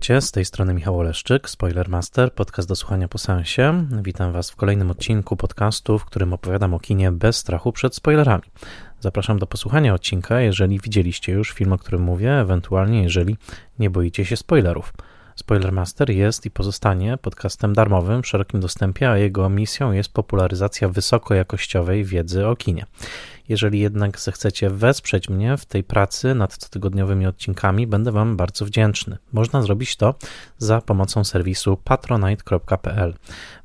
[0.00, 3.86] Witajcie, z tej strony Michał Oleszczyk, Spoilermaster, podcast do słuchania po sensie.
[4.02, 8.42] Witam Was w kolejnym odcinku podcastu, w którym opowiadam o kinie bez strachu przed spoilerami.
[9.00, 13.36] Zapraszam do posłuchania odcinka, jeżeli widzieliście już film, o którym mówię, ewentualnie jeżeli
[13.78, 14.92] nie boicie się spoilerów.
[15.36, 22.04] Spoilermaster jest i pozostanie podcastem darmowym w szerokim dostępie, a jego misją jest popularyzacja wysokojakościowej
[22.04, 22.86] wiedzy o kinie.
[23.50, 29.18] Jeżeli jednak zechcecie wesprzeć mnie w tej pracy nad cotygodniowymi odcinkami, będę Wam bardzo wdzięczny.
[29.32, 30.14] Można zrobić to
[30.58, 33.14] za pomocą serwisu patronite.pl.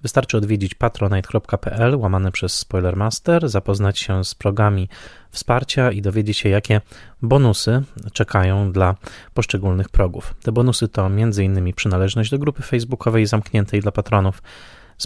[0.01, 4.89] Wystarczy odwiedzić patronite.pl łamane przez Spoilermaster, zapoznać się z progami
[5.31, 6.81] wsparcia i dowiedzieć się, jakie
[7.21, 7.83] bonusy
[8.13, 8.95] czekają dla
[9.33, 10.35] poszczególnych progów.
[10.43, 11.73] Te bonusy to m.in.
[11.73, 14.41] przynależność do grupy facebookowej zamkniętej dla patronów,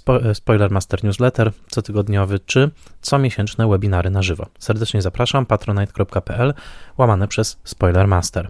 [0.07, 4.45] E, Spoiler Master Newsletter cotygodniowy czy comiesięczne webinary na żywo.
[4.59, 6.53] Serdecznie zapraszam patronite.pl
[6.97, 8.49] łamane przez Spoiler Master.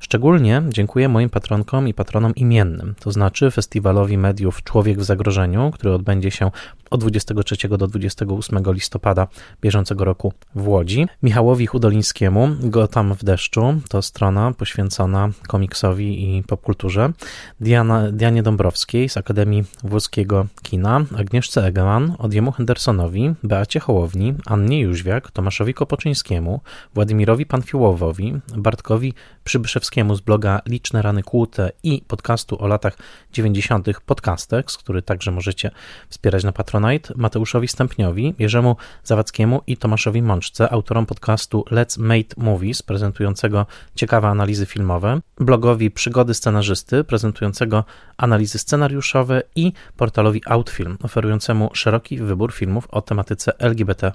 [0.00, 5.92] Szczególnie dziękuję moim patronkom i patronom imiennym, to znaczy Festiwalowi Mediów Człowiek w Zagrożeniu, który
[5.92, 6.50] odbędzie się
[6.90, 9.28] od 23 do 28 listopada
[9.62, 11.06] bieżącego roku w Łodzi.
[11.22, 17.12] Michałowi Hudolińskiemu, Gotam w deszczu, to strona poświęcona komiksowi i popkulturze.
[17.60, 25.30] Diana, Dianie Dąbrowskiej z Akademii Włoskiego Kina, Agnieszce Egeman, Odjemu Hendersonowi, Beacie Hołowni, Annie Jóźwiak,
[25.30, 26.60] Tomaszowi Kopoczyńskiemu,
[26.94, 29.14] Władimirowi Panfiłowowi, Bartkowi
[29.44, 32.98] Przybyszewskiemu z bloga Liczne Rany Kłute i podcastu o latach
[33.32, 33.86] 90.
[34.06, 35.70] Podcastex, który także możecie
[36.08, 36.75] wspierać na Patronite,
[37.16, 44.66] Mateuszowi Stępniowi, Jerzemu Zawadzkiemu i Tomaszowi Mączce, autorom podcastu Let's Made Movies, prezentującego ciekawe analizy
[44.66, 47.84] filmowe, blogowi Przygody Scenarzysty, prezentującego
[48.16, 54.12] analizy scenariuszowe i portalowi Outfilm, oferującemu szeroki wybór filmów o tematyce LGBT+.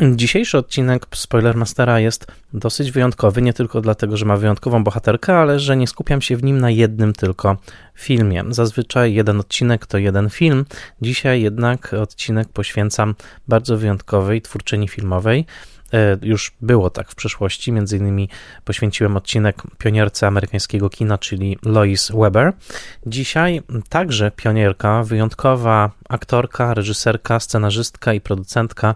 [0.00, 5.76] Dzisiejszy odcinek Spoilermastera jest dosyć wyjątkowy, nie tylko dlatego, że ma wyjątkową bohaterkę, ale że
[5.76, 7.56] nie skupiam się w nim na jednym tylko
[7.94, 8.44] filmie.
[8.48, 10.64] Zazwyczaj jeden odcinek to jeden film.
[11.02, 13.14] Dzisiaj jednak odcinek poświęcam
[13.48, 15.46] bardzo wyjątkowej twórczyni filmowej.
[15.92, 18.28] E, już było tak w przeszłości, między innymi
[18.64, 22.52] poświęciłem odcinek pionierce amerykańskiego kina, czyli Lois Weber.
[23.06, 28.94] Dzisiaj także pionierka, wyjątkowa aktorka, reżyserka, scenarzystka i producentka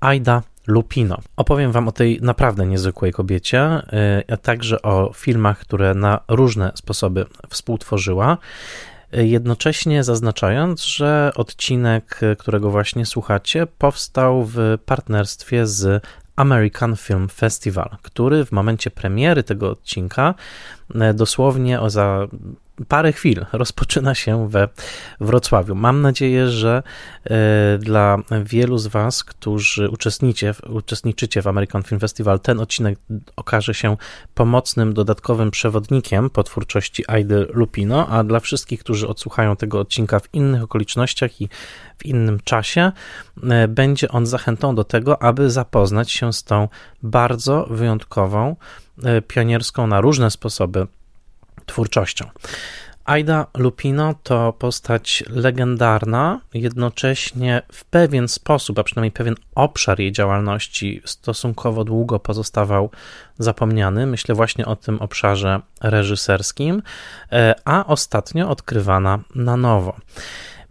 [0.00, 1.18] Aida Lupino.
[1.36, 3.82] Opowiem Wam o tej naprawdę niezwykłej kobiecie,
[4.32, 8.38] a także o filmach, które na różne sposoby współtworzyła.
[9.12, 16.04] Jednocześnie zaznaczając, że odcinek, którego właśnie słuchacie, powstał w partnerstwie z
[16.36, 20.34] American Film Festival, który w momencie premiery tego odcinka
[21.14, 22.26] dosłownie za
[22.88, 24.68] parę chwil rozpoczyna się we
[25.20, 25.74] Wrocławiu.
[25.74, 26.82] Mam nadzieję, że
[27.24, 32.98] e, dla wielu z Was, którzy uczestniczycie, w American Film Festival, ten odcinek
[33.36, 33.96] okaże się
[34.34, 40.34] pomocnym, dodatkowym przewodnikiem po twórczości Aidy Lupino, a dla wszystkich, którzy odsłuchają tego odcinka w
[40.34, 41.48] innych okolicznościach i
[41.98, 42.92] w innym czasie,
[43.42, 46.68] e, będzie on zachętą do tego, aby zapoznać się z tą
[47.02, 48.56] bardzo wyjątkową,
[49.04, 50.86] e, pionierską na różne sposoby
[51.66, 52.24] twórczością.
[53.08, 61.02] Aida Lupino to postać legendarna, jednocześnie w pewien sposób, a przynajmniej pewien obszar jej działalności
[61.04, 62.90] stosunkowo długo pozostawał
[63.38, 64.06] zapomniany.
[64.06, 66.82] Myślę właśnie o tym obszarze reżyserskim,
[67.32, 69.96] e, a ostatnio odkrywana na nowo.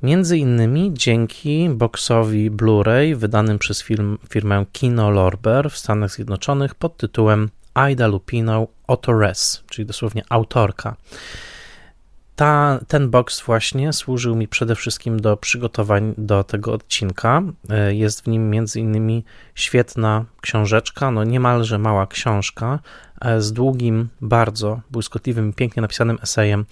[0.04, 6.98] Między innymi dzięki boksowi Blu-ray wydanym przez film, firmę Kino Lorber w Stanach Zjednoczonych pod
[6.98, 10.96] tytułem Aida Lupino Autores, czyli dosłownie autorka.
[12.36, 17.42] Ta, ten box właśnie służył mi przede wszystkim do przygotowań do tego odcinka.
[17.70, 19.24] E, jest w nim między innymi
[19.56, 22.80] świetna książeczka, no niemalże mała książka
[23.22, 26.66] e, z długim, bardzo błyskotliwym, pięknie napisanym esejem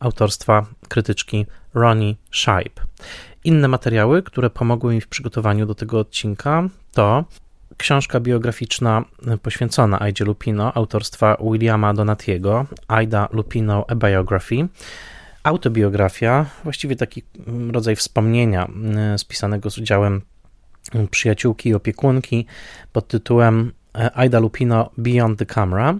[0.00, 2.80] autorstwa krytyczki Ronnie Scheib.
[3.44, 7.24] Inne materiały, które pomogły mi w przygotowaniu do tego odcinka, to
[7.80, 9.04] książka biograficzna
[9.42, 14.68] poświęcona Aidzie Lupino autorstwa Williama Donatiego, Aida Lupino A Biography,
[15.42, 17.22] autobiografia, właściwie taki
[17.72, 20.22] rodzaj wspomnienia e, spisanego z udziałem
[21.10, 22.46] przyjaciółki i opiekunki
[22.92, 25.94] pod tytułem e, Aida Lupino Beyond the Camera,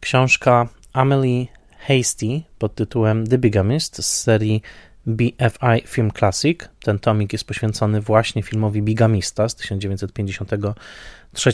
[0.00, 1.46] książka Amelie
[1.78, 4.62] Hasty pod tytułem The Bigamist z serii
[5.06, 6.60] BFI Film Classic.
[6.82, 11.52] Ten tomik jest poświęcony właśnie filmowi Bigamista z 1953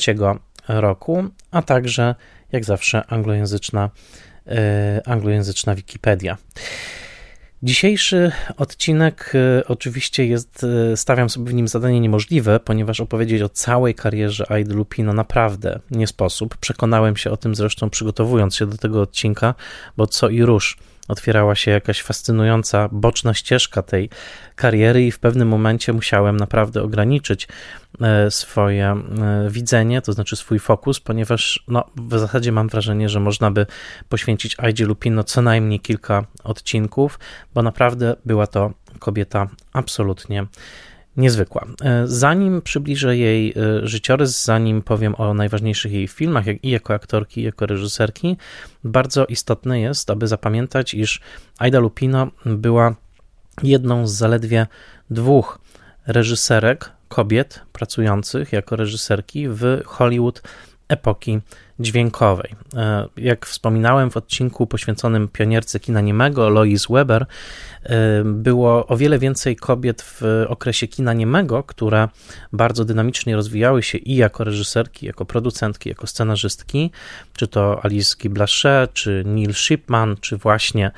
[0.69, 2.15] roku, a także,
[2.53, 3.91] jak zawsze, anglojęzyczna,
[4.47, 6.37] e, anglojęzyczna Wikipedia.
[7.65, 13.49] Dzisiejszy odcinek e, oczywiście jest, e, stawiam sobie w nim zadanie niemożliwe, ponieważ opowiedzieć o
[13.49, 16.57] całej karierze Aidy Lupino naprawdę nie sposób.
[16.57, 19.55] Przekonałem się o tym zresztą przygotowując się do tego odcinka,
[19.97, 24.11] bo co i róż otwierała się jakaś fascynująca boczna ścieżka tej
[24.57, 27.49] kariery, i w pewnym momencie musiałem naprawdę ograniczyć
[28.01, 33.21] e, swoje e, widzenie, to znaczy swój fokus, ponieważ no, w zasadzie mam wrażenie, że
[33.21, 33.67] można by
[34.09, 37.19] poświęcić Aidzie Lupino co najmniej kilka odcinków,
[37.55, 40.47] bo naprawdę była to kobieta absolutnie
[41.17, 41.67] niezwykła.
[41.83, 46.95] E, zanim przybliżę jej e, życiorys, zanim powiem o najważniejszych jej filmach, jak i jako
[46.95, 48.37] aktorki, i jako reżyserki,
[48.85, 51.21] bardzo istotne jest, aby zapamiętać, iż
[51.59, 52.95] Aida Lupino była
[53.63, 54.67] jedną z zaledwie
[55.11, 55.59] dwóch
[56.07, 60.43] reżyserek, kobiet pracujących jako reżyserki w Hollywood
[60.89, 61.41] epoki
[61.81, 62.55] dźwiękowej.
[62.77, 67.27] E, jak wspominałem w odcinku poświęconym pionierce kina niemego Lois Weber,
[67.83, 72.09] e, było o wiele więcej kobiet w okresie kina niemego, które
[72.53, 76.91] bardzo dynamicznie rozwijały się i jako reżyserki, jako producentki, jako scenarzystki,
[77.37, 80.91] czy to Alice Guy Blanchet, czy Neil Shipman, czy właśnie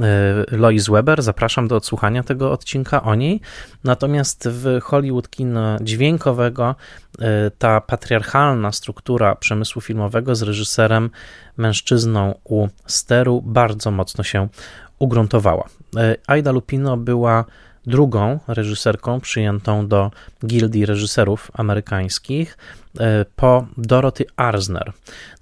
[0.00, 1.22] e, Lois Weber.
[1.22, 3.40] Zapraszam do odsłuchania tego odcinka o niej.
[3.84, 6.74] Natomiast w Hollywood kina dźwiękowego
[7.58, 11.10] ta patriarchalna struktura przemysłu filmowego z reżyserem,
[11.56, 14.48] mężczyzną u steru bardzo mocno się
[14.98, 15.68] ugruntowała.
[15.96, 17.44] E, Aida Lupino była
[17.86, 20.10] drugą reżyserką przyjętą do
[20.46, 22.58] Gildii Reżyserów Amerykańskich
[23.00, 24.92] e, po Dorothy Arzner.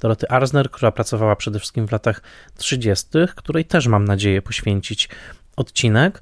[0.00, 2.22] Dorothy Arzner, która pracowała przede wszystkim w latach
[2.56, 3.06] 30.,
[3.37, 5.08] której też mam nadzieję poświęcić
[5.56, 6.20] odcinek,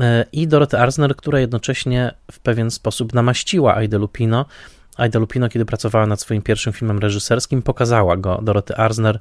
[0.00, 4.46] e, i Dorothy Arzner, która jednocześnie w pewien sposób namaściła Aidę Lupino
[4.96, 9.18] Aida Lupino, kiedy pracowała nad swoim pierwszym filmem reżyserskim, pokazała go Doroty Arzner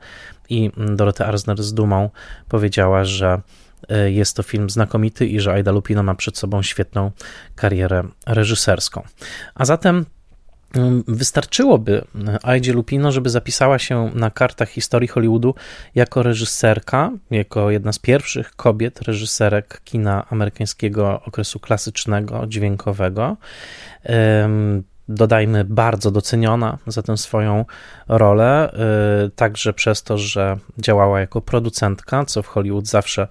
[0.49, 2.09] i Doroty Arzner z dumą
[2.49, 3.41] powiedziała, że
[3.89, 7.11] e, jest to film znakomity i że Aida Lupino ma przed sobą świetną
[7.55, 9.03] karierę reżyserską.
[9.55, 10.05] A zatem
[10.75, 12.05] mm, Wystarczyłoby
[12.43, 15.55] Aidzie Lupino, żeby zapisała się na kartach historii Hollywoodu
[15.95, 23.37] jako reżyserka, jako jedna z pierwszych kobiet reżyserek kina amerykańskiego okresu klasycznego, dźwiękowego
[25.13, 27.65] dodajmy, bardzo doceniona za tę swoją
[28.07, 28.73] rolę,
[29.25, 33.27] y, także przez to, że działała jako producentka, co w Hollywood zawsze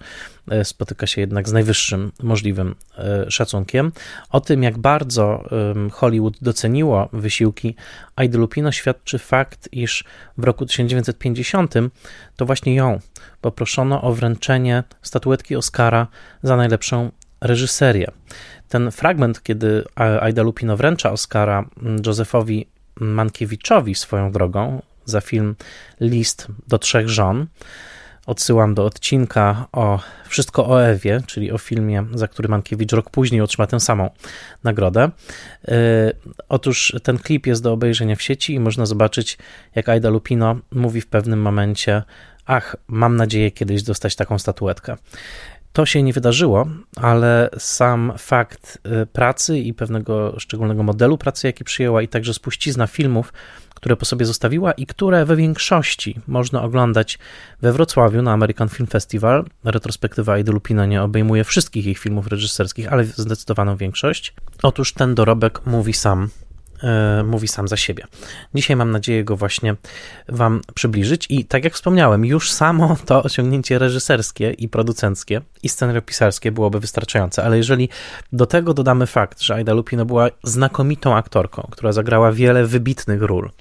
[0.53, 2.75] y, spotyka się jednak z najwyższym możliwym
[3.27, 3.91] y, szacunkiem.
[4.29, 5.43] O tym, jak bardzo
[5.91, 7.75] Hollywood doceniło wysiłki
[8.15, 10.03] Aidy Lupino, świadczy fakt, iż
[10.37, 11.73] w roku 1950
[12.35, 12.99] to właśnie ją
[13.41, 16.07] poproszono o wręczenie statuetki Oscara
[16.43, 18.11] za najlepszą reżyserię.
[18.73, 21.65] Ten fragment, kiedy Aida Lupino wręcza Oscara
[22.05, 22.67] Józefowi
[22.99, 25.55] Mankiewiczowi swoją drogą za film
[26.01, 27.47] List do trzech żon,
[28.25, 33.41] odsyłam do odcinka o Wszystko o Ewie, czyli o filmie, za który Mankiewicz rok później
[33.41, 34.09] otrzyma tę samą
[34.63, 35.09] nagrodę.
[35.67, 35.75] Yy,
[36.49, 39.37] otóż ten klip jest do obejrzenia w sieci i można zobaczyć,
[39.75, 42.03] jak Aida Lupino mówi w pewnym momencie:
[42.45, 44.97] Ach, mam nadzieję kiedyś dostać taką statuetkę.
[45.73, 51.63] To się nie wydarzyło, ale sam fakt y, pracy i pewnego szczególnego modelu pracy, jaki
[51.63, 53.33] przyjęła, i także spuścizna filmów,
[53.75, 57.19] które po sobie zostawiła i które we większości można oglądać
[57.61, 59.45] we Wrocławiu na American Film Festival.
[59.63, 64.33] Retrospektywa Aidy Lupino nie obejmuje wszystkich ich filmów reżyserskich, ale zdecydowaną większość.
[64.63, 66.29] Otóż ten dorobek mówi sam
[67.23, 68.03] mówi sam za siebie.
[68.55, 69.75] Dzisiaj mam nadzieję go właśnie
[70.29, 76.51] Wam przybliżyć i tak jak wspomniałem, już samo to osiągnięcie reżyserskie i producenckie i scenariopisarskie
[76.51, 77.89] byłoby wystarczające, ale jeżeli
[78.33, 83.51] do tego dodamy fakt, że Aida Lupino była znakomitą aktorką, która zagrała wiele wybitnych ról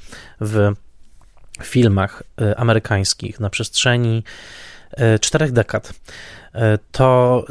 [0.40, 0.72] w
[1.62, 4.24] filmach e, amerykańskich na przestrzeni
[4.90, 5.92] e, czterech dekad,
[6.92, 7.44] to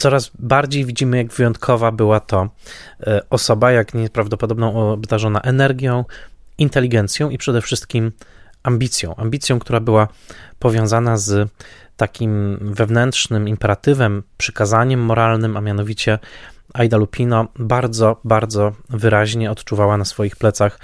[0.00, 2.48] coraz bardziej widzimy, jak wyjątkowa była to
[3.06, 6.04] e, osoba, jak nieprawdopodobną obdarzona energią,
[6.58, 8.12] inteligencją i przede wszystkim
[8.62, 9.16] ambicją.
[9.16, 10.08] Ambicją, która była
[10.58, 11.50] powiązana z
[11.96, 16.18] takim wewnętrznym imperatywem, przykazaniem moralnym, a mianowicie
[16.74, 20.78] Aida Lupino bardzo, bardzo wyraźnie odczuwała na swoich plecach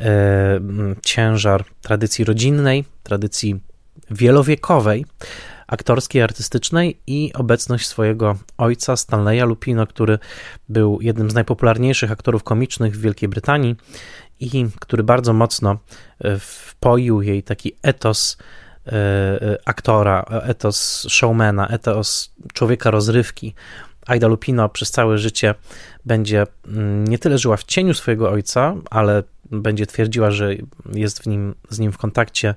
[0.00, 0.60] e,
[1.02, 3.60] ciężar tradycji rodzinnej, tradycji
[4.10, 5.04] wielowiekowej,
[5.68, 10.18] aktorskiej, artystycznej i obecność swojego ojca Stanleya Lupino, który
[10.68, 13.76] był jednym z najpopularniejszych aktorów komicznych w Wielkiej Brytanii
[14.40, 15.78] i który bardzo mocno
[16.20, 18.38] e, wpoił jej taki etos
[18.86, 23.54] e, e, aktora, etos showmana, etos człowieka rozrywki.
[24.06, 25.54] Aida Lupino przez całe życie
[26.04, 30.54] będzie mm, nie tyle żyła w cieniu swojego ojca, ale będzie twierdziła, że
[30.92, 32.54] jest w nim, z nim w kontakcie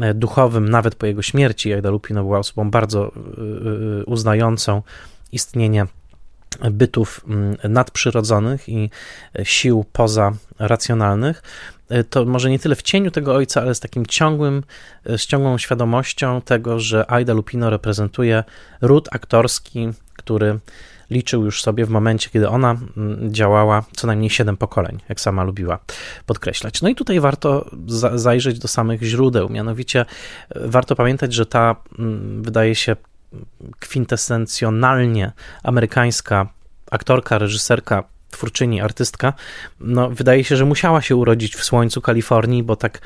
[0.00, 1.72] E, duchowym, nawet po jego śmierci.
[1.72, 4.82] Aida Lupino była osobą bardzo e, e, uznającą
[5.32, 5.86] istnienie
[6.70, 8.90] bytów mm, nadprzyrodzonych i
[9.42, 11.42] sił pozaracjonalnych,
[12.10, 14.62] to może nie tyle w cieniu tego ojca, ale z takim ciągłym,
[15.04, 18.44] z ciągłą świadomością tego, że Aida Lupino reprezentuje
[18.80, 20.58] ród aktorski, który
[21.10, 25.44] liczył już sobie w momencie, kiedy ona mm, działała co najmniej siedem pokoleń, jak sama
[25.44, 25.78] lubiła
[26.26, 26.82] podkreślać.
[26.82, 30.04] No i tutaj warto za zajrzeć do samych źródeł, mianowicie e,
[30.68, 32.96] warto pamiętać, że ta mm, wydaje się
[33.78, 35.32] kwintesencjonalnie
[35.62, 36.48] amerykańska
[36.90, 39.32] aktorka, reżyserka, twórczyni, artystka,
[39.80, 43.00] no wydaje się, że musiała się urodzić w słońcu Kalifornii, bo tak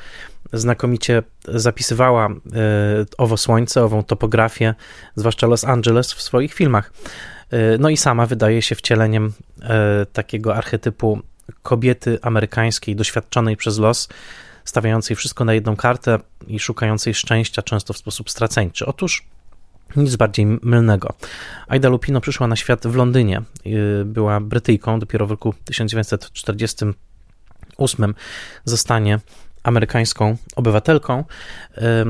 [0.53, 2.33] znakomicie zapisywała y,
[3.19, 4.75] owo słońce, ową topografię,
[5.17, 6.93] zwłaszcza Los Angeles w swoich filmach.
[7.53, 9.33] Y, no i sama wydaje się wcieleniem y,
[10.13, 11.21] takiego archetypu
[11.63, 14.09] kobiety amerykańskiej, doświadczonej przez los,
[14.65, 18.87] stawiającej wszystko na jedną kartę i szukającej szczęścia często w sposób straceńczy.
[18.87, 19.27] Otóż
[19.97, 21.13] nic bardziej mylnego.
[21.69, 23.43] Aida Lupino przyszła na świat w Londynie.
[23.67, 28.15] Y, była Brytyjką, dopiero w roku 1948
[28.65, 29.19] zostanie
[29.63, 31.25] amerykańską obywatelką.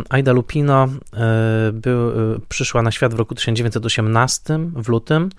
[0.09, 2.13] Aida Lupino y, był,
[2.49, 5.31] przyszła na świat w roku 1918 w lutym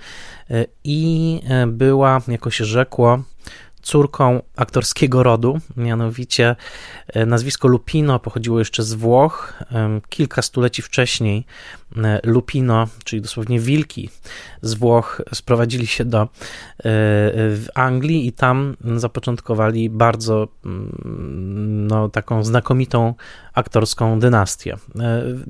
[0.84, 3.24] i była, jako się rzekło,
[3.82, 6.56] córką aktorskiego rodu, mianowicie
[7.08, 9.54] e, nazwisko Lupino pochodziło jeszcze z Włoch.
[10.10, 11.46] Kilka stuleci wcześniej
[11.98, 14.10] e, Lupino, czyli dosłownie wilki
[14.62, 16.28] z Włoch, sprowadzili się do e,
[17.76, 23.14] Anglii i tam zapoczątkowali bardzo mm, no, taką znakomitą
[23.54, 24.78] aktorską dynastię.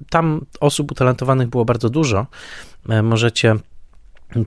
[0.10, 2.26] Tam osób utalentowanych było bardzo dużo.
[3.04, 3.56] Możecie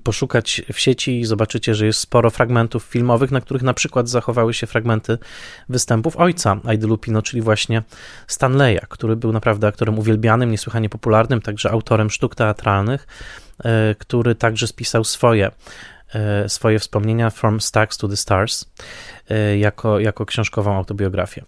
[0.03, 4.55] poszukać w sieci i zobaczycie, że jest sporo fragmentów filmowych, na których na przykład zachowały
[4.55, 5.19] się fragmenty
[5.69, 7.83] występów ojca Aidy Lupino, czyli właśnie
[8.27, 13.07] Stanleya, który był naprawdę aktorem uwielbianym, niesłychanie popularnym, także autorem sztuk teatralnych,
[13.65, 15.51] e, który także spisał swoje
[16.49, 18.65] swoje wspomnienia From Stacks to the Stars
[19.31, 21.45] e, jako, jako książkową autobiografię.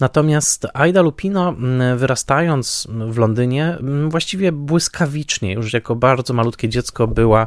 [0.00, 1.54] Natomiast Aida Lupino,
[1.96, 7.46] wyrastając w Londynie, właściwie błyskawicznie, już jako bardzo malutkie dziecko, była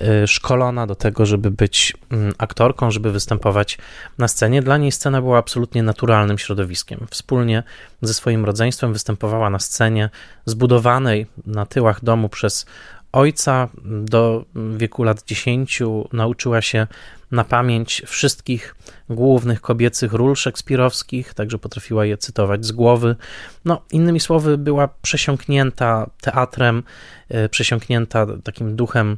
[0.00, 1.96] e, szkolona do tego, żeby być
[2.38, 3.78] aktorką, żeby występować
[4.18, 4.62] na scenie.
[4.62, 7.06] Dla niej scena była absolutnie naturalnym środowiskiem.
[7.10, 7.62] Wspólnie
[8.02, 10.10] ze swoim rodzeństwem występowała na scenie
[10.44, 12.66] zbudowanej na tyłach domu przez
[13.12, 14.44] ojca do
[14.76, 16.86] wieku lat 10 nauczyła się
[17.30, 18.74] na pamięć wszystkich
[19.10, 23.16] głównych kobiecych ról szekspirowskich, także potrafiła je cytować z głowy.
[23.64, 26.82] No, innymi słowy, była przesiąknięta teatrem,
[27.28, 29.16] e, przesiąknięta takim duchem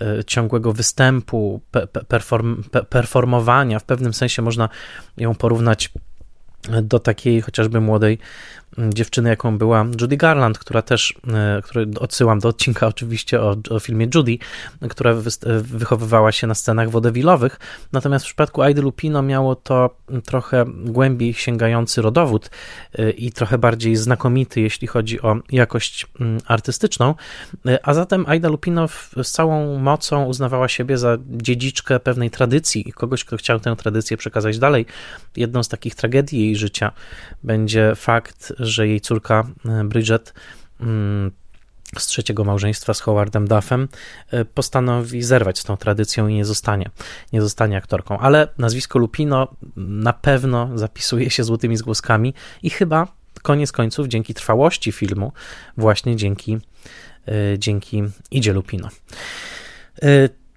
[0.00, 1.60] e, ciągłego występu,
[2.08, 3.78] perform, performowania.
[3.78, 4.68] W pewnym sensie można
[5.16, 5.92] ją porównać
[6.82, 8.18] do takiej chociażby młodej
[8.78, 13.80] dziewczyny, jaką była Judy Garland, która też, e, który odsyłam do odcinka oczywiście o, o
[13.80, 14.38] filmie Judy,
[14.90, 15.30] która wy,
[15.62, 17.58] wychowywała się na scenach wodewilowych.
[17.92, 22.50] Natomiast w przypadku Aidy Lupino miało to trochę głębiej sięgający rodowód
[22.98, 26.06] e, i trochę bardziej znakomity, jeśli chodzi o jakość
[26.46, 27.14] artystyczną.
[27.66, 28.88] E, a zatem Aida Lupino
[29.22, 34.16] z całą mocą uznawała siebie za dziedziczkę pewnej tradycji i kogoś, kto chciał tę tradycję
[34.16, 34.86] przekazać dalej.
[35.36, 36.92] Jedną z takich tragedii jej życia
[37.42, 40.34] będzie fakt, że jej córka e, Bridget
[40.80, 41.30] mm,
[41.98, 43.88] z trzeciego małżeństwa z Howardem Duffem
[44.30, 46.90] e, postanowi zerwać z tą tradycją i nie zostanie,
[47.32, 48.18] nie zostanie aktorką.
[48.18, 53.08] Ale nazwisko Lupino na pewno zapisuje się złotymi zgłoskami i chyba
[53.42, 55.32] koniec końców dzięki trwałości filmu,
[55.76, 56.58] właśnie dzięki,
[57.28, 58.88] e, dzięki Idzie Lupino.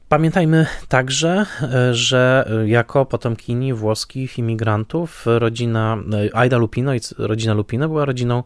[0.09, 1.45] Pamiętajmy także,
[1.91, 5.97] że jako potomkini włoskich imigrantów rodzina
[6.33, 8.43] Aida Lupino i rodzina Lupino była rodziną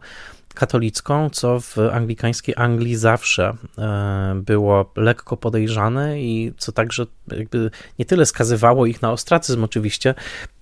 [0.54, 8.04] katolicką, co w anglikańskiej Anglii zawsze e, było lekko podejrzane i co także jakby nie
[8.04, 10.14] tyle skazywało ich na ostracyzm oczywiście,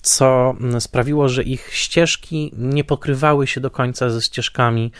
[0.02, 4.92] co sprawiło, że ich ścieżki nie pokrywały się do końca ze ścieżkami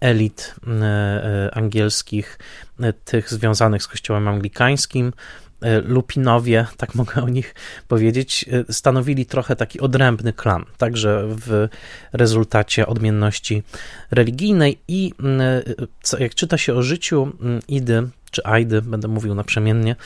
[0.00, 2.38] elit e, e, angielskich,
[3.04, 5.12] tych związanych z kościołem anglikańskim.
[5.62, 7.54] E, Lupinowie, tak mogę o nich
[7.88, 11.68] powiedzieć, e, stanowili trochę taki odrębny klan, także w
[12.12, 13.62] rezultacie odmienności
[14.10, 15.12] religijnej i
[16.12, 17.32] e, jak czyta się o życiu
[17.68, 19.96] Idy, czy Aidy, będę mówił naprzemiennie,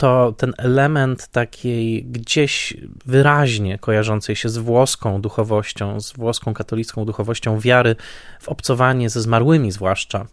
[0.00, 2.76] to ten element takiej gdzieś
[3.06, 7.96] wyraźnie kojarzącej się z włoską duchowością, z włoską katolicką duchowością wiary
[8.40, 10.26] w obcowanie ze zmarłymi zwłaszcza,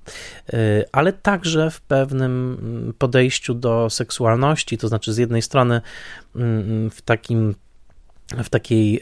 [0.54, 5.82] y, ale także w pewnym podejściu do seksualności, to znaczy z jednej strony
[6.36, 7.56] mm, w takim
[8.44, 9.02] w takiej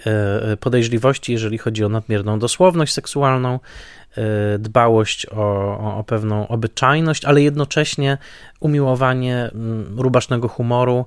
[0.59, 3.59] podejrzliwości, jeżeli chodzi o nadmierną dosłowność seksualną,
[4.59, 8.17] dbałość o, o, pewną obyczajność, ale jednocześnie
[8.59, 11.05] umiłowanie mm, rubasznego humoru,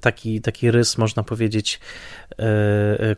[0.00, 1.80] taki, taki rys, można powiedzieć,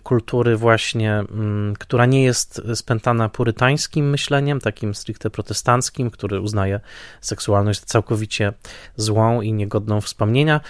[0.03, 6.81] kultury właśnie, mm, która nie jest spętana purytańskim myśleniem, takim stricte protestanckim, który uznaje
[7.21, 8.53] seksualność całkowicie
[8.97, 10.61] złą i niegodną wspomnienia.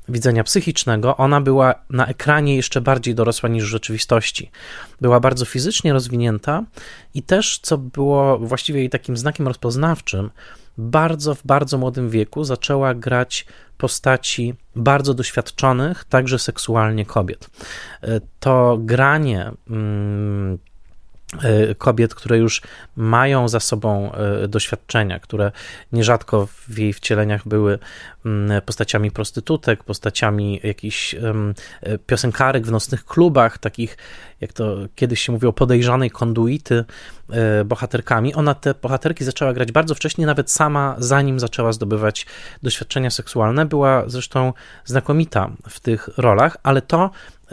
[0.09, 4.51] widzenia psychicznego, ona była na ekranie jeszcze bardziej dorosła niż w rzeczywistości.
[5.01, 6.64] Była bardzo fizycznie rozwinięta
[7.14, 10.31] i też, co było właściwie jej takim znakiem rozpoznawczym,
[10.79, 13.47] bardzo w bardzo młodym wieku zaczęła grać
[13.79, 17.51] postaci bardzo doświadczonych, także seksualnie kobiet.
[18.03, 20.59] E, to granie mm,
[21.79, 22.62] kobiet, które już
[22.97, 25.53] mają za sobą e, doświadczenia, które
[25.92, 27.79] nierzadko w jej wcieleniach były
[28.67, 31.17] postaciami prostytutek, postaciami jakichś
[32.07, 33.97] piosenkarek w nocnych klubach, takich
[34.43, 36.85] jak to kiedyś się mówiło, podejrzanej konduity
[37.31, 38.35] e, bohaterkami.
[38.35, 42.27] Ona te bohaterki zaczęła grać bardzo wcześnie, nawet sama, zanim zaczęła zdobywać
[42.63, 43.67] doświadczenia seksualne.
[43.67, 44.53] Była zresztą
[44.85, 47.11] znakomita w tych rolach, ale to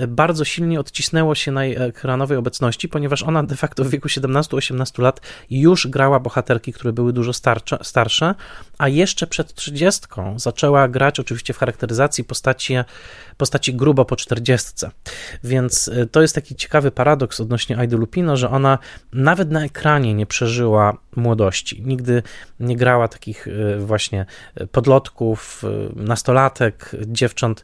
[0.08, 5.02] bardzo silnie odcisnęło się na jej ekranowej obecności, ponieważ ona de facto w wieku 17-18
[5.02, 8.36] lat już grała bohaterki, które były dużo starcze, starsze,
[8.78, 10.59] a jeszcze przed 30 zaczęła
[10.89, 12.76] grać oczywiście w charakteryzacji postaci,
[13.38, 14.86] postaci grubo po 40.
[15.43, 18.78] Więc y, to jest taki ciekawy paradoks odnośnie Aidy Lupino, że ona
[19.13, 21.84] nawet na ekranie nie przeżyła młodości.
[21.86, 22.24] Nigdy
[22.60, 24.26] nie grała takich y, właśnie
[24.72, 27.63] podlotków, y, nastolatek, dziewcząt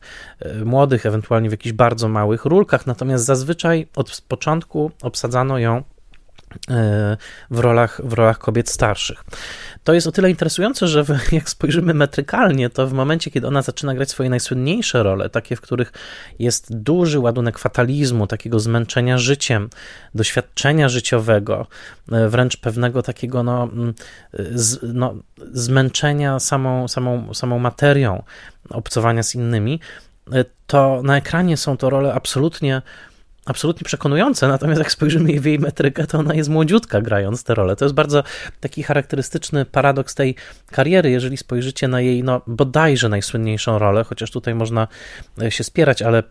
[0.66, 5.84] młodych, ewentualnie w jakichś bardzo małych rólkach, natomiast zazwyczaj od początku obsadzano ją
[7.52, 9.24] w rolach, w rolach kobiet starszych.
[9.84, 13.96] To jest o tyle interesujące, że jak spojrzymy metrykalnie, to w momencie, kiedy ona zaczyna
[13.96, 15.94] grać swoje najsłynniejsze role, takie, w których
[16.40, 19.70] jest duży ładunek fatalizmu, takiego zmęczenia życiem,
[20.16, 21.68] doświadczenia życiowego,
[22.12, 23.94] e, wręcz pewnego takiego no, mm,
[24.34, 25.16] z, no,
[25.52, 28.24] zmęczenia samą, samą, samą materią,
[28.70, 29.80] obcowania z innymi,
[30.32, 32.82] e, to na ekranie są to role absolutnie
[33.46, 37.76] absolutnie przekonujące, natomiast jak spojrzymy w jej metrykę, to ona jest młodziutka grając tę rolę.
[37.76, 38.24] To jest bardzo
[38.60, 40.36] taki charakterystyczny paradoks tej
[40.72, 44.88] kariery, jeżeli spojrzycie na jej, no bodajże najsłynniejszą rolę, chociaż tutaj można
[45.42, 46.24] e, się spierać, ale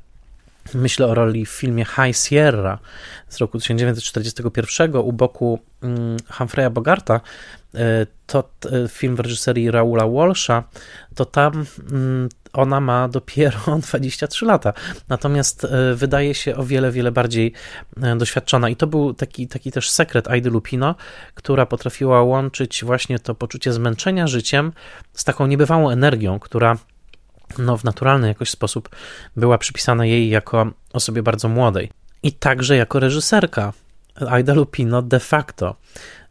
[0.74, 2.78] Myślę o roli w filmie High Sierra
[3.28, 7.20] z roku 1941 u boku mm, Humphreya Bogarta.
[7.74, 8.50] E, to
[8.84, 10.64] e, film w reżyserii Raula Walsha,
[11.14, 14.72] to tam mm, ona ma dopiero 23 lata.
[15.08, 17.52] Natomiast e, wydaje się o wiele, wiele bardziej
[18.16, 18.68] doświadczona.
[18.68, 20.94] I to był taki, taki też sekret Aidy Lupino,
[21.34, 24.72] która potrafiła łączyć właśnie to poczucie zmęczenia życiem
[25.12, 26.76] z taką niebywałą energią, która
[27.58, 28.88] no, w naturalny jakoś sposób
[29.36, 31.90] była przypisana jej jako osobie bardzo młodej.
[32.22, 33.72] I także jako reżyserka.
[34.28, 35.76] Aida Lupino de facto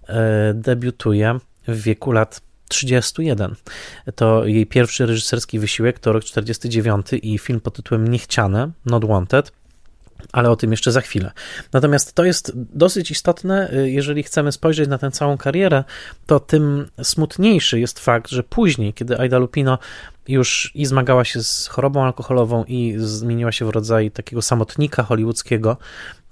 [0.08, 2.42] e, debiutuje w wieku lat
[2.74, 3.56] 31.
[4.16, 9.52] To jej pierwszy reżyserski wysiłek to rok 49 i film pod tytułem Niechciane, Not Wanted.
[10.32, 11.32] ale o tym jeszcze za chwilę.
[11.74, 15.84] Natomiast to jest dosyć istotne, y, jeżeli chcemy spojrzeć na tę całą karierę,
[16.26, 19.78] to tym smutniejszy jest fakt, że później, kiedy Aida Lupino
[20.28, 25.78] już i zmagała się z chorobą alkoholową i zmieniła się w rodzaj takiego samotnika hollywoodzkiego,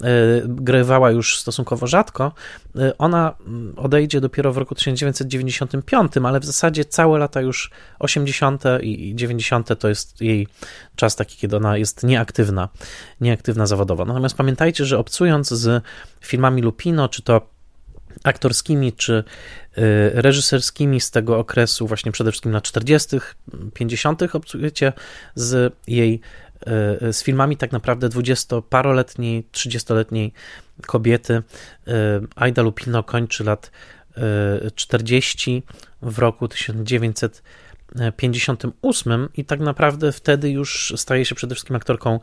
[0.04, 0.08] e,
[0.47, 2.32] grywała już stosunkowo rzadko.
[2.75, 8.63] E, ona mm, odejdzie dopiero w roku 1995, ale w zasadzie całe lata już 80.
[8.82, 9.80] i 90.
[9.80, 10.47] to jest jej
[10.95, 12.69] czas taki, kiedy ona jest nieaktywna,
[13.21, 14.06] nieaktywna zawodowo.
[14.06, 15.84] Natomiast pamiętajcie, że obcując z
[16.21, 17.50] filmami Lupino, czy to
[18.24, 19.24] aktorskimi czy y,
[20.13, 23.17] reżyserskimi z tego okresu, właśnie przede wszystkim na 40.,
[23.74, 24.93] 50., obcujecie
[25.36, 26.21] z jej
[27.08, 30.34] y, z filmami tak naprawdę 20-paroletniej, 30-letniej
[30.88, 31.34] kobiety.
[31.34, 31.91] Y,
[32.36, 33.71] Aida Lupino kończy lat
[34.76, 35.63] 40
[36.02, 37.43] w roku 1900
[38.17, 42.19] 58 i tak naprawdę wtedy już staje się przede wszystkim aktorką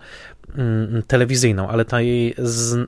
[0.56, 2.34] mm, telewizyjną, ale ta jej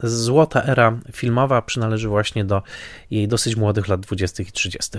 [0.03, 2.63] złota era filmowa przynależy właśnie do
[3.11, 4.43] jej dosyć młodych lat 20.
[4.43, 4.99] i 30.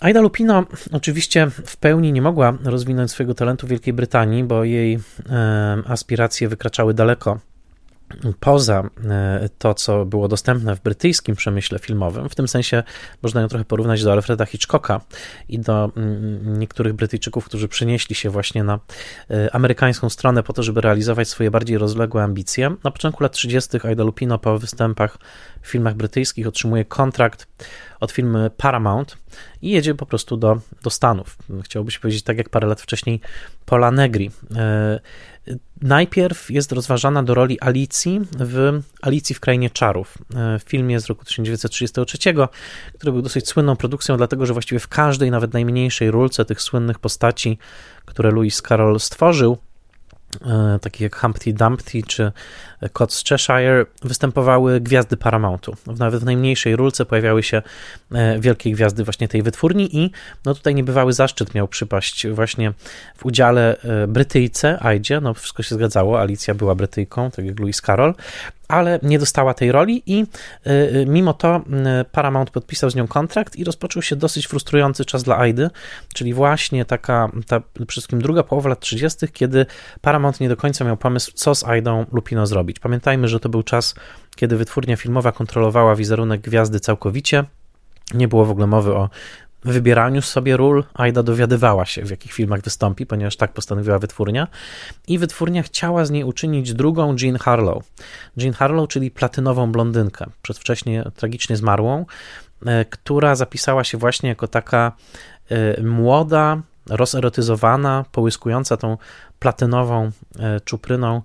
[0.00, 4.98] Aida Lupino oczywiście w pełni nie mogła rozwinąć swojego talentu w Wielkiej Brytanii, bo jej
[5.86, 7.40] aspiracje wykraczały daleko
[8.40, 12.28] poza e, to, co było dostępne w brytyjskim przemyśle filmowym.
[12.28, 12.82] W tym sensie
[13.22, 15.00] można ją trochę porównać do Alfreda Hitchcocka
[15.48, 18.78] i do mm, niektórych Brytyjczyków, którzy przenieśli się właśnie na
[19.30, 22.74] e, amerykańską stronę po to, żeby realizować swoje bardziej rozległe ambicje.
[22.84, 23.78] Na początku lat 30.
[23.82, 25.18] Aida Lupino po występach
[25.62, 27.46] w filmach brytyjskich otrzymuje kontrakt
[28.00, 29.16] od firmy Paramount
[29.62, 31.38] i jedzie po prostu do, do Stanów.
[31.64, 33.20] Chciałoby się powiedzieć tak jak parę lat wcześniej
[33.66, 34.30] Pola Negri.
[35.82, 41.06] Najpierw jest rozważana do roli Alicji w Alicji w Krainie Czarów, e, w filmie z
[41.06, 42.48] roku 1933,
[42.94, 46.98] który był dosyć słynną produkcją, dlatego że właściwie w każdej, nawet najmniejszej rulce tych słynnych
[46.98, 47.58] postaci,
[48.04, 49.58] które Lewis Carroll stworzył,
[50.46, 52.32] E, takie jak Humpty Dumpty czy
[52.92, 55.76] Kot z Cheshire, występowały gwiazdy Paramountu.
[55.98, 57.62] Nawet w najmniejszej rulce pojawiały się
[58.12, 60.10] e, wielkie gwiazdy właśnie tej wytwórni i
[60.44, 62.72] no tutaj niebywały zaszczyt miał przypaść właśnie
[63.16, 67.80] w udziale e, Brytyjce, Aidzie, no wszystko się zgadzało, Alicja była Brytyjką, tak jak Louis
[67.80, 68.14] Carroll,
[68.70, 70.26] ale nie dostała tej roli i
[70.66, 71.60] y, mimo to
[72.12, 75.70] Paramount podpisał z nią kontrakt i rozpoczął się dosyć frustrujący czas dla Aidy,
[76.14, 79.66] czyli właśnie taka, ta przede wszystkim druga połowa lat 30., kiedy
[80.00, 82.80] Paramount nie do końca miał pomysł, co z Aidą Lupino zrobić.
[82.80, 83.94] Pamiętajmy, że to był czas,
[84.36, 87.44] kiedy wytwórnia filmowa kontrolowała wizerunek gwiazdy całkowicie,
[88.14, 89.10] nie było w ogóle mowy o
[89.64, 94.48] wybieraniu sobie ról Aida dowiadywała się, w jakich filmach wystąpi, ponieważ tak postanowiła wytwórnia.
[95.08, 97.84] I wytwórnia chciała z niej uczynić drugą Jean Harlow.
[98.36, 102.06] Jean Harlow, czyli platynową blondynkę, przedwcześnie tragicznie zmarłą,
[102.66, 104.92] e, która zapisała się właśnie jako taka
[105.50, 108.96] e, młoda, rozerotyzowana, połyskująca tą
[109.40, 111.22] platynową e, czupryną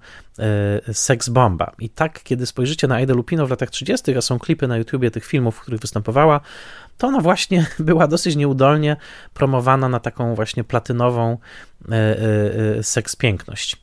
[0.94, 1.72] seks bomba.
[1.80, 5.12] I tak, kiedy spojrzycie na Aidę Lupino w latach 30., a są klipy na YouTubie
[5.12, 6.42] tych filmów, w których występowała,
[6.98, 8.98] to ona właśnie była dosyć nieudolnie
[9.34, 11.38] promowana na taką właśnie platynową
[11.92, 13.78] e, e, e, seks piękność.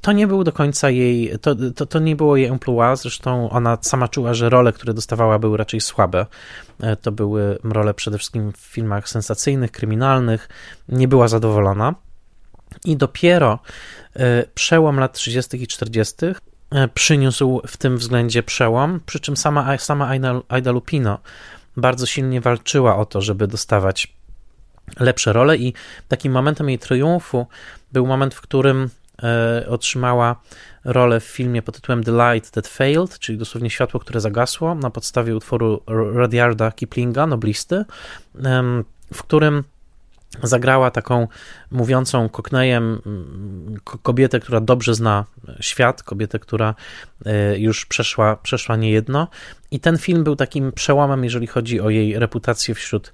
[0.00, 3.78] To nie był do końca jej, to, to, to nie było jej emploi, zresztą ona
[3.80, 6.26] sama czuła, że role, które dostawała były raczej słabe.
[7.02, 10.48] To były role przede wszystkim w filmach sensacyjnych, kryminalnych,
[10.88, 11.94] nie była zadowolona.
[12.84, 13.58] I dopiero
[14.54, 15.62] przełom lat 30.
[15.62, 16.14] i 40.
[16.94, 21.18] przyniósł w tym względzie przełom, przy czym sama, sama Aida, Aida Lupino
[21.76, 24.14] bardzo silnie walczyła o to, żeby dostawać
[25.00, 25.74] lepsze role i
[26.08, 27.46] takim momentem jej triumfu
[27.92, 28.90] był moment, w którym
[29.22, 30.36] e, otrzymała
[30.84, 34.90] rolę w filmie pod tytułem The Light That Failed, czyli dosłownie światło, które zagasło, na
[34.90, 37.84] podstawie utworu Rudyarda Kiplinga, noblisty,
[39.14, 39.64] w którym
[40.42, 41.28] zagrała taką
[41.70, 45.24] mówiącą koknejem mm, kobietę, która dobrze zna
[45.60, 46.74] świat, kobietę, która
[47.26, 49.28] e, już przeszła, przeszła niejedno.
[49.70, 53.12] I ten film był takim przełomem, jeżeli chodzi o jej reputację wśród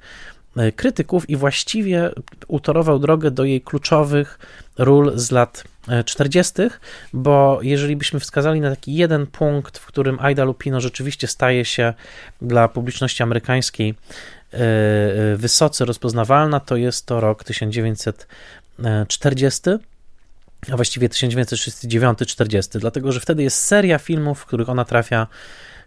[0.57, 2.11] e, krytyków i właściwie
[2.49, 4.39] utorował drogę do jej kluczowych
[4.79, 5.65] ról z lat
[6.05, 6.71] 40., e,
[7.13, 11.95] bo jeżeli byśmy wskazali na taki jeden punkt, w którym Aida Lupino rzeczywiście staje się
[12.43, 14.36] dla publiczności amerykańskiej E, e,
[15.37, 19.61] wysoce rozpoznawalna, to jest to rok 1940,
[20.73, 25.27] a właściwie 1939-40, dlatego że wtedy jest seria filmów, w których ona trafia,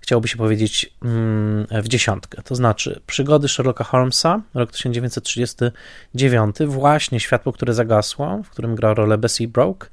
[0.01, 2.41] chciałoby się powiedzieć, mm, w dziesiątkę.
[2.41, 9.17] To znaczy Przygody Sherlocka Holmesa, rok 1939, właśnie Światło, które zagasło, w którym gra rolę
[9.17, 9.87] Bessie Broke,